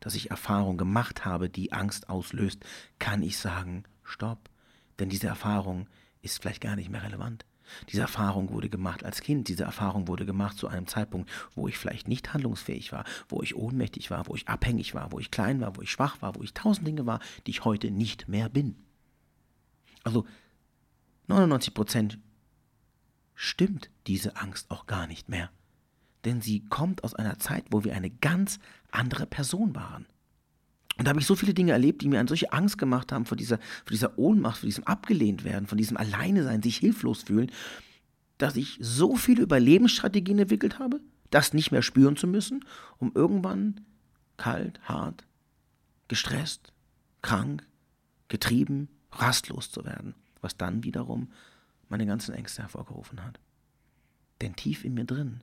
dass 0.00 0.14
ich 0.14 0.30
Erfahrung 0.30 0.76
gemacht 0.76 1.24
habe, 1.24 1.48
die 1.48 1.72
Angst 1.72 2.10
auslöst, 2.10 2.64
kann 2.98 3.22
ich 3.22 3.38
sagen, 3.38 3.84
stopp, 4.02 4.50
Denn 4.98 5.08
diese 5.08 5.26
Erfahrung 5.26 5.88
ist 6.22 6.40
vielleicht 6.40 6.60
gar 6.60 6.76
nicht 6.76 6.90
mehr 6.90 7.02
relevant. 7.02 7.44
Diese 7.90 8.02
Erfahrung 8.02 8.50
wurde 8.50 8.68
gemacht 8.68 9.04
als 9.04 9.20
Kind, 9.20 9.48
diese 9.48 9.64
Erfahrung 9.64 10.08
wurde 10.08 10.26
gemacht 10.26 10.56
zu 10.56 10.68
einem 10.68 10.86
Zeitpunkt, 10.86 11.30
wo 11.54 11.68
ich 11.68 11.78
vielleicht 11.78 12.08
nicht 12.08 12.32
handlungsfähig 12.32 12.92
war, 12.92 13.04
wo 13.28 13.42
ich 13.42 13.56
ohnmächtig 13.56 14.10
war, 14.10 14.26
wo 14.26 14.34
ich 14.34 14.48
abhängig 14.48 14.94
war, 14.94 15.12
wo 15.12 15.18
ich 15.18 15.30
klein 15.30 15.60
war, 15.60 15.76
wo 15.76 15.82
ich 15.82 15.90
schwach 15.90 16.22
war, 16.22 16.34
wo 16.34 16.42
ich 16.42 16.54
tausend 16.54 16.86
Dinge 16.86 17.06
war, 17.06 17.20
die 17.46 17.50
ich 17.50 17.64
heute 17.64 17.90
nicht 17.90 18.28
mehr 18.28 18.48
bin. 18.48 18.76
Also 20.04 20.24
99 21.28 21.74
Prozent 21.74 22.18
stimmt 23.34 23.90
diese 24.06 24.36
Angst 24.36 24.70
auch 24.70 24.86
gar 24.86 25.06
nicht 25.06 25.28
mehr. 25.28 25.50
Denn 26.24 26.40
sie 26.40 26.64
kommt 26.64 27.04
aus 27.04 27.14
einer 27.14 27.38
Zeit, 27.38 27.66
wo 27.70 27.84
wir 27.84 27.94
eine 27.94 28.10
ganz 28.10 28.58
andere 28.90 29.26
Person 29.26 29.74
waren. 29.74 30.06
Und 30.98 31.04
da 31.04 31.10
habe 31.10 31.20
ich 31.20 31.26
so 31.26 31.36
viele 31.36 31.52
Dinge 31.52 31.72
erlebt, 31.72 32.02
die 32.02 32.08
mir 32.08 32.18
eine 32.18 32.28
solche 32.28 32.52
Angst 32.52 32.78
gemacht 32.78 33.12
haben 33.12 33.26
vor 33.26 33.36
dieser, 33.36 33.58
vor 33.58 33.90
dieser 33.90 34.18
Ohnmacht, 34.18 34.58
vor 34.58 34.66
diesem 34.66 34.84
Abgelehntwerden, 34.84 35.66
von 35.66 35.78
diesem 35.78 35.96
Alleinesein, 35.96 36.62
sich 36.62 36.78
hilflos 36.78 37.24
fühlen, 37.24 37.50
dass 38.38 38.56
ich 38.56 38.78
so 38.80 39.16
viele 39.16 39.42
Überlebensstrategien 39.42 40.38
entwickelt 40.38 40.78
habe, 40.78 41.00
das 41.30 41.52
nicht 41.52 41.70
mehr 41.70 41.82
spüren 41.82 42.16
zu 42.16 42.26
müssen, 42.26 42.64
um 42.98 43.12
irgendwann 43.14 43.80
kalt, 44.36 44.80
hart, 44.84 45.26
gestresst, 46.08 46.72
krank, 47.22 47.66
getrieben, 48.28 48.88
rastlos 49.12 49.70
zu 49.70 49.84
werden, 49.84 50.14
was 50.40 50.56
dann 50.56 50.82
wiederum 50.84 51.30
meine 51.88 52.06
ganzen 52.06 52.34
Ängste 52.34 52.62
hervorgerufen 52.62 53.24
hat. 53.24 53.38
Denn 54.40 54.56
tief 54.56 54.84
in 54.84 54.94
mir 54.94 55.04
drin 55.04 55.42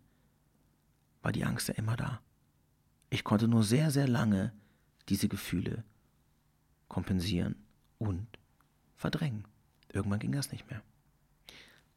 war 1.22 1.32
die 1.32 1.46
Angst 1.46 1.68
ja 1.68 1.76
immer 1.76 1.96
da. 1.96 2.22
Ich 3.10 3.24
konnte 3.24 3.48
nur 3.48 3.64
sehr, 3.64 3.92
sehr 3.92 4.08
lange 4.08 4.52
diese 5.10 5.28
Gefühle 5.28 5.84
kompensieren 6.88 7.56
und 7.98 8.28
verdrängen. 8.96 9.46
Irgendwann 9.92 10.20
ging 10.20 10.32
das 10.32 10.52
nicht 10.52 10.70
mehr. 10.70 10.82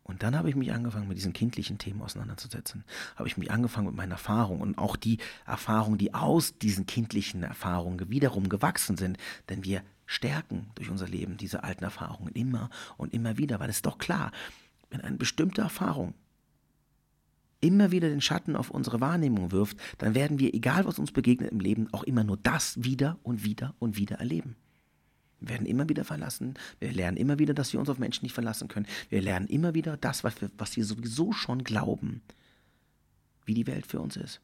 Und 0.02 0.22
dann 0.22 0.36
habe 0.36 0.48
ich 0.48 0.54
mich 0.54 0.72
angefangen, 0.72 1.08
mit 1.08 1.16
diesen 1.16 1.32
kindlichen 1.32 1.78
Themen 1.78 2.00
auseinanderzusetzen. 2.00 2.84
Habe 3.16 3.28
ich 3.28 3.36
mich 3.36 3.50
angefangen 3.50 3.88
mit 3.88 3.96
meinen 3.96 4.12
Erfahrungen 4.12 4.62
und 4.62 4.78
auch 4.78 4.94
die 4.94 5.18
Erfahrungen, 5.46 5.98
die 5.98 6.14
aus 6.14 6.58
diesen 6.58 6.86
kindlichen 6.86 7.42
Erfahrungen 7.42 8.08
wiederum 8.08 8.48
gewachsen 8.48 8.96
sind. 8.96 9.18
Denn 9.48 9.64
wir 9.64 9.82
stärken 10.06 10.70
durch 10.76 10.90
unser 10.90 11.08
Leben 11.08 11.36
diese 11.36 11.64
alten 11.64 11.82
Erfahrungen 11.82 12.32
immer 12.34 12.70
und 12.96 13.14
immer 13.14 13.36
wieder, 13.36 13.58
weil 13.58 13.68
es 13.68 13.82
doch 13.82 13.98
klar, 13.98 14.30
wenn 14.90 15.00
eine 15.00 15.16
bestimmte 15.16 15.62
Erfahrung 15.62 16.14
immer 17.60 17.90
wieder 17.90 18.08
den 18.08 18.20
Schatten 18.20 18.56
auf 18.56 18.70
unsere 18.70 19.00
Wahrnehmung 19.00 19.52
wirft, 19.52 19.78
dann 19.98 20.14
werden 20.14 20.38
wir, 20.38 20.54
egal 20.54 20.84
was 20.84 20.98
uns 20.98 21.12
begegnet 21.12 21.50
im 21.50 21.60
Leben, 21.60 21.88
auch 21.92 22.02
immer 22.04 22.24
nur 22.24 22.36
das 22.36 22.82
wieder 22.82 23.18
und 23.22 23.44
wieder 23.44 23.74
und 23.78 23.96
wieder 23.96 24.16
erleben. 24.16 24.56
Wir 25.40 25.50
werden 25.50 25.66
immer 25.66 25.88
wieder 25.88 26.04
verlassen. 26.04 26.54
Wir 26.80 26.92
lernen 26.92 27.16
immer 27.16 27.38
wieder, 27.38 27.54
dass 27.54 27.72
wir 27.72 27.80
uns 27.80 27.88
auf 27.88 27.98
Menschen 27.98 28.24
nicht 28.24 28.32
verlassen 28.32 28.68
können. 28.68 28.86
Wir 29.10 29.20
lernen 29.20 29.48
immer 29.48 29.74
wieder 29.74 29.96
das, 29.96 30.24
was 30.24 30.40
wir, 30.40 30.50
was 30.56 30.76
wir 30.76 30.84
sowieso 30.84 31.32
schon 31.32 31.62
glauben, 31.62 32.22
wie 33.44 33.54
die 33.54 33.66
Welt 33.66 33.86
für 33.86 34.00
uns 34.00 34.16
ist. 34.16 34.40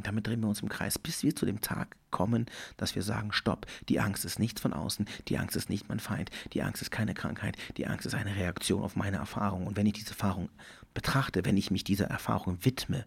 Und 0.00 0.06
damit 0.06 0.26
drehen 0.26 0.40
wir 0.40 0.48
uns 0.48 0.62
im 0.62 0.70
Kreis, 0.70 0.98
bis 0.98 1.22
wir 1.22 1.36
zu 1.36 1.44
dem 1.44 1.60
Tag 1.60 1.94
kommen, 2.10 2.46
dass 2.78 2.94
wir 2.94 3.02
sagen, 3.02 3.34
stopp, 3.34 3.66
die 3.90 4.00
Angst 4.00 4.24
ist 4.24 4.38
nichts 4.38 4.58
von 4.58 4.72
außen, 4.72 5.06
die 5.28 5.36
Angst 5.36 5.56
ist 5.56 5.68
nicht 5.68 5.90
mein 5.90 6.00
Feind, 6.00 6.30
die 6.54 6.62
Angst 6.62 6.80
ist 6.80 6.90
keine 6.90 7.12
Krankheit, 7.12 7.58
die 7.76 7.86
Angst 7.86 8.06
ist 8.06 8.14
eine 8.14 8.34
Reaktion 8.34 8.82
auf 8.82 8.96
meine 8.96 9.18
Erfahrung. 9.18 9.66
Und 9.66 9.76
wenn 9.76 9.84
ich 9.84 9.92
diese 9.92 10.12
Erfahrung 10.12 10.48
betrachte, 10.94 11.44
wenn 11.44 11.58
ich 11.58 11.70
mich 11.70 11.84
dieser 11.84 12.06
Erfahrung 12.06 12.64
widme, 12.64 13.04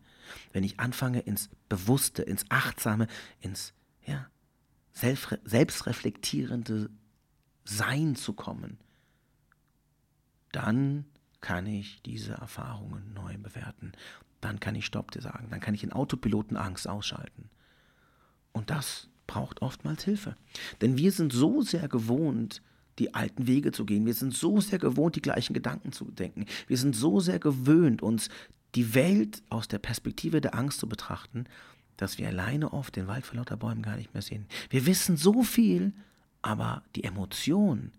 wenn 0.52 0.64
ich 0.64 0.80
anfange 0.80 1.22
ins 1.22 1.50
Bewusste, 1.68 2.22
ins 2.22 2.46
Achtsame, 2.50 3.08
ins 3.42 3.74
ja, 4.06 4.28
selbstreflektierende 4.92 6.92
Sein 7.64 8.16
zu 8.16 8.34
kommen, 8.34 8.78
dann 10.52 11.06
kann 11.42 11.66
ich 11.66 12.04
diese 12.04 12.34
Erfahrungen 12.34 13.16
neu 13.16 13.36
bewerten 13.40 13.94
dann 14.44 14.60
kann 14.60 14.76
ich 14.76 14.86
Stopp 14.86 15.14
sagen. 15.14 15.48
Dann 15.50 15.60
kann 15.60 15.74
ich 15.74 15.84
in 15.84 15.94
Autopiloten 15.94 16.58
Angst 16.58 16.88
ausschalten. 16.88 17.50
Und 18.52 18.70
das 18.70 19.10
braucht 19.28 19.62
oftmals 19.62 20.04
Hilfe. 20.04 20.36
Denn 20.82 20.98
wir 20.98 21.12
sind 21.12 21.34
so 21.34 21.62
sehr 21.62 21.88
gewohnt, 21.88 22.62
die 23.00 23.14
alten 23.16 23.48
Wege 23.48 23.72
zu 23.72 23.86
gehen. 23.86 24.06
Wir 24.06 24.14
sind 24.14 24.36
so 24.36 24.62
sehr 24.62 24.80
gewohnt, 24.80 25.16
die 25.16 25.22
gleichen 25.22 25.54
Gedanken 25.54 25.92
zu 25.92 26.06
denken. 26.06 26.46
Wir 26.68 26.78
sind 26.78 26.96
so 26.96 27.20
sehr 27.20 27.40
gewöhnt, 27.40 28.02
uns 28.02 28.30
die 28.76 28.94
Welt 28.94 29.42
aus 29.50 29.68
der 29.68 29.80
Perspektive 29.80 30.42
der 30.42 30.56
Angst 30.56 30.80
zu 30.80 30.88
betrachten, 30.88 31.46
dass 31.98 32.18
wir 32.18 32.28
alleine 32.28 32.74
oft 32.74 32.96
den 32.96 33.08
Wald 33.08 33.26
vor 33.26 33.38
lauter 33.38 33.58
Bäumen 33.58 33.82
gar 33.82 33.96
nicht 33.96 34.14
mehr 34.14 34.22
sehen. 34.22 34.46
Wir 34.70 34.86
wissen 34.86 35.18
so 35.18 35.44
viel, 35.44 35.94
aber 36.42 36.84
die 36.96 37.04
Emotion, 37.04 37.92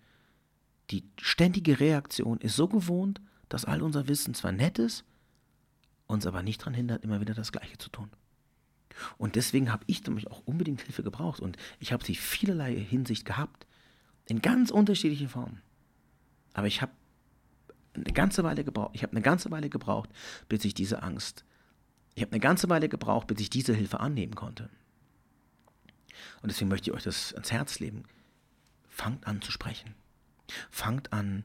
die 0.90 1.04
ständige 1.20 1.80
Reaktion 1.80 2.38
ist 2.38 2.56
so 2.56 2.68
gewohnt, 2.68 3.20
dass 3.48 3.64
all 3.64 3.82
unser 3.82 4.08
Wissen 4.08 4.34
zwar 4.34 4.52
nett 4.52 4.78
ist, 4.78 5.04
uns 6.06 6.26
aber 6.26 6.42
nicht 6.42 6.60
daran 6.60 6.74
hindert, 6.74 7.04
immer 7.04 7.20
wieder 7.20 7.34
das 7.34 7.52
Gleiche 7.52 7.78
zu 7.78 7.88
tun. 7.88 8.10
Und 9.18 9.36
deswegen 9.36 9.72
habe 9.72 9.84
ich 9.86 10.04
nämlich 10.06 10.30
auch 10.30 10.42
unbedingt 10.44 10.82
Hilfe 10.82 11.02
gebraucht 11.02 11.40
und 11.40 11.56
ich 11.80 11.92
habe 11.92 12.04
sie 12.04 12.14
vielerlei 12.14 12.74
Hinsicht 12.74 13.24
gehabt, 13.24 13.66
in 14.26 14.40
ganz 14.40 14.70
unterschiedlichen 14.70 15.28
Formen. 15.28 15.60
Aber 16.52 16.66
ich 16.66 16.80
habe 16.80 16.92
eine 17.94 18.04
ganze 18.04 18.44
Weile 18.44 18.64
gebraucht, 18.64 18.92
ich 18.94 19.02
habe 19.02 19.12
eine 19.12 19.22
ganze 19.22 19.50
Weile 19.50 19.68
gebraucht, 19.68 20.10
bis 20.48 20.64
ich 20.64 20.74
diese 20.74 21.02
Angst, 21.02 21.44
ich 22.14 22.22
habe 22.22 22.32
eine 22.32 22.40
ganze 22.40 22.68
Weile 22.68 22.88
gebraucht, 22.88 23.26
bis 23.26 23.40
ich 23.40 23.50
diese 23.50 23.74
Hilfe 23.74 24.00
annehmen 24.00 24.34
konnte. 24.34 24.70
Und 26.42 26.50
deswegen 26.50 26.68
möchte 26.68 26.90
ich 26.90 26.96
euch 26.96 27.02
das 27.02 27.32
ans 27.34 27.50
Herz 27.50 27.80
legen. 27.80 28.04
Fangt 28.88 29.26
an 29.26 29.42
zu 29.42 29.50
sprechen. 29.50 29.94
Fangt 30.70 31.12
an, 31.12 31.42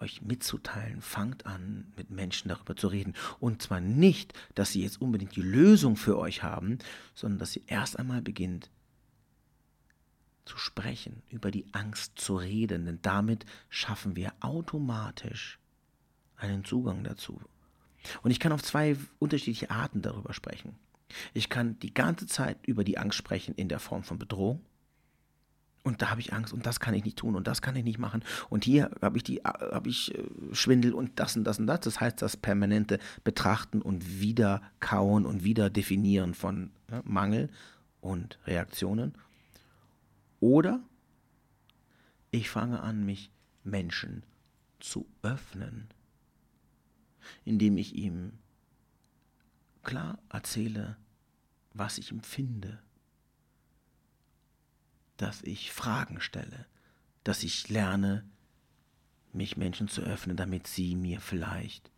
euch 0.00 0.22
mitzuteilen. 0.22 1.00
Fangt 1.00 1.46
an, 1.46 1.92
mit 1.96 2.10
Menschen 2.10 2.48
darüber 2.48 2.76
zu 2.76 2.88
reden. 2.88 3.14
Und 3.38 3.62
zwar 3.62 3.80
nicht, 3.80 4.32
dass 4.54 4.72
sie 4.72 4.82
jetzt 4.82 5.00
unbedingt 5.00 5.36
die 5.36 5.42
Lösung 5.42 5.96
für 5.96 6.18
euch 6.18 6.42
haben, 6.42 6.78
sondern 7.14 7.38
dass 7.38 7.56
ihr 7.56 7.62
erst 7.66 7.98
einmal 7.98 8.22
beginnt 8.22 8.70
zu 10.44 10.58
sprechen, 10.58 11.22
über 11.28 11.50
die 11.50 11.66
Angst 11.72 12.18
zu 12.18 12.36
reden. 12.36 12.86
Denn 12.86 12.98
damit 13.02 13.46
schaffen 13.68 14.16
wir 14.16 14.32
automatisch 14.40 15.58
einen 16.36 16.64
Zugang 16.64 17.04
dazu. 17.04 17.40
Und 18.22 18.30
ich 18.30 18.40
kann 18.40 18.52
auf 18.52 18.62
zwei 18.62 18.96
unterschiedliche 19.18 19.70
Arten 19.70 20.02
darüber 20.02 20.32
sprechen. 20.32 20.76
Ich 21.34 21.48
kann 21.48 21.78
die 21.80 21.92
ganze 21.92 22.26
Zeit 22.26 22.58
über 22.66 22.84
die 22.84 22.98
Angst 22.98 23.18
sprechen 23.18 23.54
in 23.54 23.68
der 23.68 23.80
Form 23.80 24.04
von 24.04 24.18
Bedrohung. 24.18 24.64
Und 25.82 26.02
da 26.02 26.10
habe 26.10 26.20
ich 26.20 26.34
Angst 26.34 26.52
und 26.52 26.66
das 26.66 26.78
kann 26.78 26.92
ich 26.92 27.04
nicht 27.04 27.16
tun 27.16 27.34
und 27.36 27.46
das 27.46 27.62
kann 27.62 27.74
ich 27.74 27.84
nicht 27.84 27.98
machen. 27.98 28.22
Und 28.50 28.64
hier 28.64 28.90
habe 29.00 29.16
ich 29.16 29.24
die, 29.24 29.38
habe 29.38 29.88
ich 29.88 30.14
äh, 30.14 30.24
Schwindel 30.52 30.92
und 30.92 31.18
das 31.18 31.36
und 31.36 31.44
das 31.44 31.58
und 31.58 31.66
das. 31.66 31.80
Das 31.80 32.00
heißt, 32.00 32.20
das 32.20 32.36
permanente 32.36 32.98
Betrachten 33.24 33.80
und 33.80 34.20
Wiederkauen 34.20 35.24
und 35.24 35.42
Wiederdefinieren 35.42 36.34
von 36.34 36.70
ja, 36.90 37.00
Mangel 37.04 37.48
und 38.02 38.38
Reaktionen. 38.46 39.14
Oder 40.38 40.80
ich 42.30 42.50
fange 42.50 42.80
an, 42.80 43.06
mich 43.06 43.30
Menschen 43.64 44.22
zu 44.80 45.06
öffnen, 45.22 45.88
indem 47.44 47.78
ich 47.78 47.94
ihm 47.94 48.32
klar 49.82 50.18
erzähle, 50.28 50.96
was 51.72 51.96
ich 51.96 52.10
empfinde 52.10 52.80
dass 55.20 55.42
ich 55.42 55.70
Fragen 55.70 56.18
stelle, 56.20 56.66
dass 57.24 57.42
ich 57.42 57.68
lerne, 57.68 58.24
mich 59.32 59.58
Menschen 59.58 59.86
zu 59.86 60.00
öffnen, 60.00 60.34
damit 60.34 60.66
sie 60.66 60.96
mir 60.96 61.20
vielleicht 61.20 61.90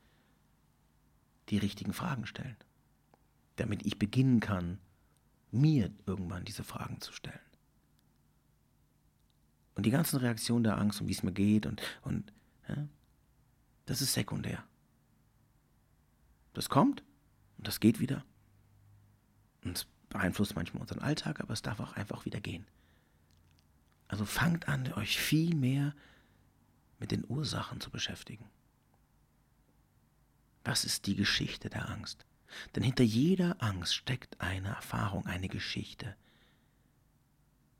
die 1.48 1.58
richtigen 1.58 1.92
Fragen 1.92 2.26
stellen. 2.26 2.56
Damit 3.56 3.86
ich 3.86 3.96
beginnen 3.98 4.40
kann, 4.40 4.80
mir 5.52 5.92
irgendwann 6.04 6.44
diese 6.44 6.64
Fragen 6.64 7.00
zu 7.00 7.12
stellen. 7.12 7.38
Und 9.76 9.86
die 9.86 9.90
ganzen 9.90 10.18
Reaktionen 10.18 10.64
der 10.64 10.78
Angst 10.78 11.00
und 11.00 11.06
wie 11.06 11.12
es 11.12 11.22
mir 11.22 11.32
geht 11.32 11.66
und, 11.66 11.80
und 12.02 12.32
ja, 12.68 12.88
das 13.86 14.02
ist 14.02 14.14
sekundär. 14.14 14.64
Das 16.54 16.68
kommt 16.68 17.04
und 17.56 17.68
das 17.68 17.78
geht 17.78 18.00
wieder. 18.00 18.24
Und 19.62 19.78
es 19.78 19.86
beeinflusst 20.08 20.56
manchmal 20.56 20.80
unseren 20.82 21.00
Alltag, 21.00 21.40
aber 21.40 21.52
es 21.52 21.62
darf 21.62 21.78
auch 21.78 21.92
einfach 21.92 22.24
wieder 22.24 22.40
gehen. 22.40 22.66
Also 24.12 24.26
fangt 24.26 24.68
an, 24.68 24.92
euch 24.92 25.18
viel 25.18 25.54
mehr 25.54 25.94
mit 26.98 27.12
den 27.12 27.24
Ursachen 27.26 27.80
zu 27.80 27.88
beschäftigen. 27.88 28.44
Was 30.64 30.84
ist 30.84 31.06
die 31.06 31.16
Geschichte 31.16 31.70
der 31.70 31.88
Angst? 31.88 32.26
Denn 32.74 32.82
hinter 32.82 33.04
jeder 33.04 33.56
Angst 33.62 33.94
steckt 33.94 34.38
eine 34.38 34.68
Erfahrung, 34.68 35.24
eine 35.24 35.48
Geschichte, 35.48 36.14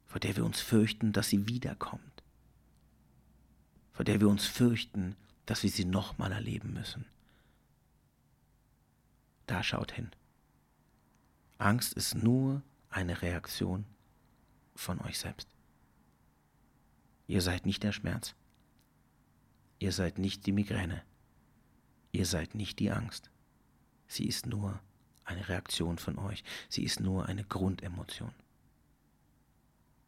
vor 0.06 0.20
der 0.20 0.34
wir 0.34 0.46
uns 0.46 0.62
fürchten, 0.62 1.12
dass 1.12 1.28
sie 1.28 1.48
wiederkommt, 1.48 2.22
vor 3.92 4.06
der 4.06 4.18
wir 4.18 4.30
uns 4.30 4.46
fürchten, 4.46 5.16
dass 5.44 5.62
wir 5.64 5.70
sie 5.70 5.84
nochmal 5.84 6.32
erleben 6.32 6.72
müssen. 6.72 7.04
Da 9.46 9.62
schaut 9.62 9.92
hin. 9.92 10.10
Angst 11.58 11.92
ist 11.92 12.14
nur 12.14 12.62
eine 12.88 13.20
Reaktion 13.20 13.84
von 14.74 14.98
euch 15.02 15.18
selbst. 15.18 15.46
Ihr 17.32 17.40
seid 17.40 17.64
nicht 17.64 17.82
der 17.82 17.92
Schmerz. 17.92 18.34
Ihr 19.78 19.92
seid 19.92 20.18
nicht 20.18 20.44
die 20.44 20.52
Migräne. 20.52 21.02
Ihr 22.12 22.26
seid 22.26 22.54
nicht 22.54 22.78
die 22.78 22.90
Angst. 22.90 23.30
Sie 24.06 24.26
ist 24.26 24.44
nur 24.44 24.82
eine 25.24 25.48
Reaktion 25.48 25.96
von 25.96 26.18
euch. 26.18 26.44
Sie 26.68 26.84
ist 26.84 27.00
nur 27.00 27.24
eine 27.24 27.44
Grundemotion. 27.44 28.34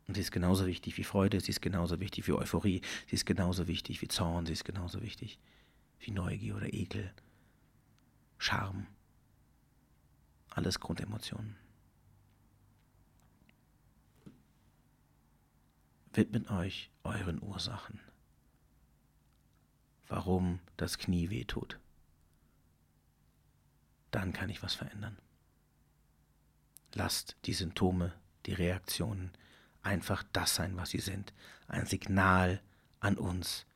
Und 0.07 0.17
sie 0.17 0.21
ist 0.21 0.33
genauso 0.33 0.67
wichtig 0.67 0.99
wie 0.99 1.05
Freude, 1.05 1.41
sie 1.41 1.53
ist 1.53 1.63
genauso 1.63 1.99
wichtig 1.99 2.29
wie 2.29 2.35
Euphorie, 2.35 2.83
sie 3.07 3.15
ist 3.15 3.25
genauso 3.25 3.69
wichtig 3.69 4.03
wie 4.03 4.09
Zorn, 4.09 4.45
sie 4.45 4.53
ist 4.53 4.67
genauso 4.67 5.01
wichtig 5.01 5.39
wie 6.01 6.11
Neugier 6.11 6.57
oder 6.57 6.75
Ekel, 6.75 7.11
Scham. 8.37 8.87
Alles 10.51 10.79
Grundemotionen. 10.79 11.64
Widmet 16.17 16.49
euch 16.49 16.91
euren 17.03 17.43
Ursachen. 17.43 17.99
Warum 20.07 20.61
das 20.77 20.97
Knie 20.99 21.29
wehtut. 21.29 21.81
Dann 24.13 24.33
kann 24.33 24.49
ich 24.49 24.63
was 24.63 24.75
verändern. 24.75 25.19
Lasst 26.93 27.35
die 27.47 27.53
Symptome, 27.53 28.13
die 28.47 28.53
Reaktionen 28.53 29.33
einfach 29.83 30.23
das 30.33 30.55
sein, 30.55 30.77
was 30.77 30.91
sie 30.91 31.01
sind. 31.01 31.35
Ein 31.67 31.87
Signal 31.87 32.63
an 33.01 33.19
uns, 33.19 33.67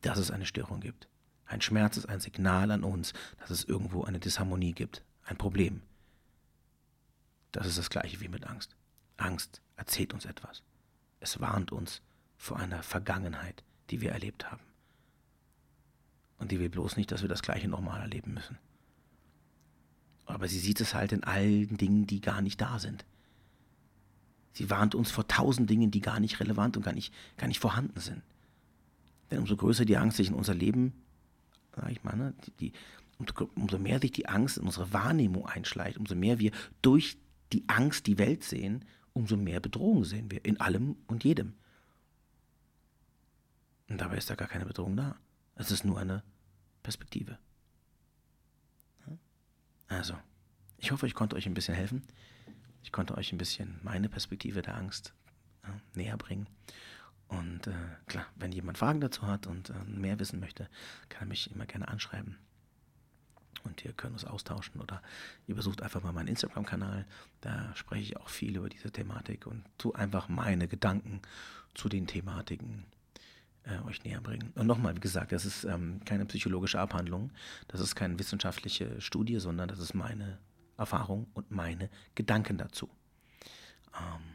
dass 0.00 0.16
es 0.16 0.30
eine 0.30 0.46
Störung 0.46 0.80
gibt. 0.80 1.08
Ein 1.44 1.60
Schmerz 1.60 1.98
ist 1.98 2.08
ein 2.08 2.20
Signal 2.20 2.70
an 2.70 2.84
uns, 2.84 3.12
dass 3.38 3.50
es 3.50 3.64
irgendwo 3.64 4.04
eine 4.04 4.18
Disharmonie 4.18 4.72
gibt, 4.72 5.04
ein 5.24 5.36
Problem. 5.36 5.82
Das 7.52 7.66
ist 7.66 7.76
das 7.76 7.90
gleiche 7.90 8.20
wie 8.20 8.28
mit 8.28 8.46
Angst. 8.46 8.74
Angst 9.18 9.60
erzählt 9.76 10.14
uns 10.14 10.24
etwas. 10.24 10.62
Es 11.24 11.40
warnt 11.40 11.72
uns 11.72 12.02
vor 12.36 12.58
einer 12.58 12.82
Vergangenheit, 12.82 13.64
die 13.88 14.02
wir 14.02 14.12
erlebt 14.12 14.52
haben. 14.52 14.60
Und 16.36 16.52
die 16.52 16.60
will 16.60 16.68
bloß 16.68 16.98
nicht, 16.98 17.10
dass 17.10 17.22
wir 17.22 17.30
das 17.30 17.40
gleiche 17.40 17.66
nochmal 17.66 18.02
erleben 18.02 18.34
müssen. 18.34 18.58
Aber 20.26 20.48
sie 20.48 20.58
sieht 20.58 20.82
es 20.82 20.92
halt 20.92 21.12
in 21.12 21.24
allen 21.24 21.78
Dingen, 21.78 22.06
die 22.06 22.20
gar 22.20 22.42
nicht 22.42 22.60
da 22.60 22.78
sind. 22.78 23.06
Sie 24.52 24.68
warnt 24.68 24.94
uns 24.94 25.10
vor 25.10 25.26
tausend 25.26 25.70
Dingen, 25.70 25.90
die 25.90 26.02
gar 26.02 26.20
nicht 26.20 26.40
relevant 26.40 26.76
und 26.76 26.82
gar 26.82 26.92
nicht, 26.92 27.14
gar 27.38 27.46
nicht 27.46 27.58
vorhanden 27.58 28.00
sind. 28.00 28.22
Denn 29.30 29.38
umso 29.38 29.56
größer 29.56 29.86
die 29.86 29.96
Angst 29.96 30.18
sich 30.18 30.28
in 30.28 30.34
unser 30.34 30.54
Leben, 30.54 30.92
sag 31.74 31.90
ich 31.90 32.04
mal, 32.04 32.16
ne, 32.16 32.34
die, 32.60 32.74
umso 33.54 33.78
mehr 33.78 33.98
sich 33.98 34.12
die 34.12 34.28
Angst 34.28 34.58
in 34.58 34.64
unsere 34.64 34.92
Wahrnehmung 34.92 35.46
einschleicht, 35.46 35.96
umso 35.96 36.14
mehr 36.16 36.38
wir 36.38 36.52
durch 36.82 37.16
die 37.54 37.64
Angst 37.66 38.06
die 38.08 38.18
Welt 38.18 38.44
sehen, 38.44 38.84
umso 39.14 39.36
mehr 39.36 39.60
Bedrohung 39.60 40.04
sehen 40.04 40.30
wir 40.30 40.44
in 40.44 40.60
allem 40.60 40.96
und 41.06 41.24
jedem. 41.24 41.54
Und 43.88 44.00
dabei 44.00 44.18
ist 44.18 44.28
da 44.28 44.34
gar 44.34 44.48
keine 44.48 44.66
Bedrohung 44.66 44.96
da. 44.96 45.16
Es 45.54 45.70
ist 45.70 45.84
nur 45.84 45.98
eine 45.98 46.22
Perspektive. 46.82 47.38
Also, 49.88 50.18
ich 50.78 50.90
hoffe, 50.90 51.06
ich 51.06 51.14
konnte 51.14 51.36
euch 51.36 51.46
ein 51.46 51.54
bisschen 51.54 51.74
helfen. 51.74 52.02
Ich 52.82 52.92
konnte 52.92 53.16
euch 53.16 53.32
ein 53.32 53.38
bisschen 53.38 53.78
meine 53.82 54.08
Perspektive 54.08 54.60
der 54.60 54.76
Angst 54.76 55.14
äh, 55.62 55.68
näher 55.96 56.16
bringen. 56.16 56.48
Und 57.28 57.66
äh, 57.66 57.72
klar, 58.06 58.26
wenn 58.36 58.52
jemand 58.52 58.78
Fragen 58.78 59.00
dazu 59.00 59.26
hat 59.26 59.46
und 59.46 59.70
äh, 59.70 59.84
mehr 59.86 60.18
wissen 60.18 60.40
möchte, 60.40 60.68
kann 61.08 61.22
er 61.22 61.28
mich 61.28 61.50
immer 61.50 61.66
gerne 61.66 61.88
anschreiben 61.88 62.38
und 63.62 63.84
wir 63.84 63.92
können 63.92 64.14
uns 64.14 64.24
austauschen 64.24 64.80
oder 64.80 65.02
ihr 65.46 65.54
besucht 65.54 65.82
einfach 65.82 66.02
mal 66.02 66.12
meinen 66.12 66.28
Instagram-Kanal. 66.28 67.06
Da 67.40 67.74
spreche 67.74 68.02
ich 68.02 68.16
auch 68.16 68.28
viel 68.28 68.56
über 68.56 68.68
diese 68.68 68.90
Thematik 68.90 69.46
und 69.46 69.64
tu 69.78 69.92
einfach 69.92 70.28
meine 70.28 70.68
Gedanken 70.68 71.20
zu 71.74 71.88
den 71.88 72.06
Thematiken 72.06 72.84
äh, 73.64 73.78
euch 73.86 74.04
näher 74.04 74.20
bringen. 74.20 74.52
Und 74.54 74.66
nochmal, 74.66 74.96
wie 74.96 75.00
gesagt, 75.00 75.32
das 75.32 75.44
ist 75.44 75.64
ähm, 75.64 76.00
keine 76.04 76.26
psychologische 76.26 76.78
Abhandlung, 76.80 77.30
das 77.68 77.80
ist 77.80 77.94
keine 77.94 78.18
wissenschaftliche 78.18 79.00
Studie, 79.00 79.38
sondern 79.38 79.68
das 79.68 79.78
ist 79.78 79.94
meine 79.94 80.38
Erfahrung 80.76 81.26
und 81.34 81.50
meine 81.50 81.88
Gedanken 82.14 82.58
dazu. 82.58 82.90
Ähm, 83.96 84.34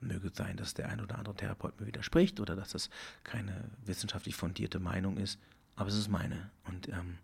möge 0.00 0.30
sein, 0.32 0.56
dass 0.56 0.74
der 0.74 0.88
ein 0.88 1.00
oder 1.00 1.18
andere 1.18 1.34
Therapeut 1.34 1.78
mir 1.80 1.86
widerspricht 1.86 2.40
oder 2.40 2.56
dass 2.56 2.70
das 2.70 2.90
keine 3.24 3.70
wissenschaftlich 3.84 4.34
fundierte 4.34 4.80
Meinung 4.80 5.16
ist, 5.16 5.38
aber 5.76 5.88
es 5.88 5.96
ist 5.96 6.08
meine. 6.08 6.50
Und 6.64 6.88
ähm, 6.88 7.18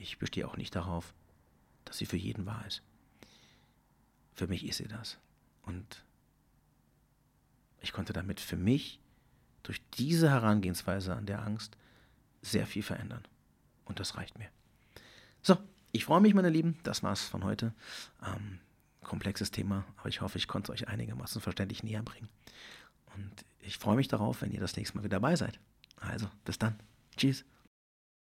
ich 0.00 0.18
bestehe 0.18 0.48
auch 0.48 0.56
nicht 0.56 0.74
darauf, 0.74 1.12
dass 1.84 1.98
sie 1.98 2.06
für 2.06 2.16
jeden 2.16 2.46
wahr 2.46 2.64
ist. 2.66 2.82
Für 4.34 4.46
mich 4.46 4.64
ist 4.66 4.78
sie 4.78 4.88
das. 4.88 5.18
Und 5.62 6.04
ich 7.80 7.92
konnte 7.92 8.12
damit 8.12 8.40
für 8.40 8.56
mich 8.56 8.98
durch 9.62 9.80
diese 9.92 10.30
Herangehensweise 10.30 11.14
an 11.14 11.26
der 11.26 11.42
Angst 11.42 11.76
sehr 12.40 12.66
viel 12.66 12.82
verändern. 12.82 13.22
Und 13.84 14.00
das 14.00 14.16
reicht 14.16 14.38
mir. 14.38 14.48
So, 15.42 15.58
ich 15.92 16.06
freue 16.06 16.20
mich, 16.20 16.32
meine 16.32 16.48
Lieben. 16.48 16.78
Das 16.82 17.02
war's 17.02 17.24
von 17.24 17.44
heute. 17.44 17.74
Ähm, 18.24 18.60
komplexes 19.02 19.50
Thema, 19.50 19.84
aber 19.96 20.08
ich 20.08 20.20
hoffe, 20.20 20.38
ich 20.38 20.48
konnte 20.48 20.72
es 20.72 20.80
euch 20.82 20.88
einigermaßen 20.88 21.40
verständlich 21.40 21.82
näher 21.82 22.02
bringen. 22.02 22.28
Und 23.14 23.44
ich 23.60 23.76
freue 23.76 23.96
mich 23.96 24.08
darauf, 24.08 24.40
wenn 24.40 24.52
ihr 24.52 24.60
das 24.60 24.76
nächste 24.76 24.96
Mal 24.96 25.04
wieder 25.04 25.16
dabei 25.16 25.36
seid. 25.36 25.58
Also, 25.96 26.30
bis 26.44 26.58
dann. 26.58 26.78
Tschüss. 27.16 27.44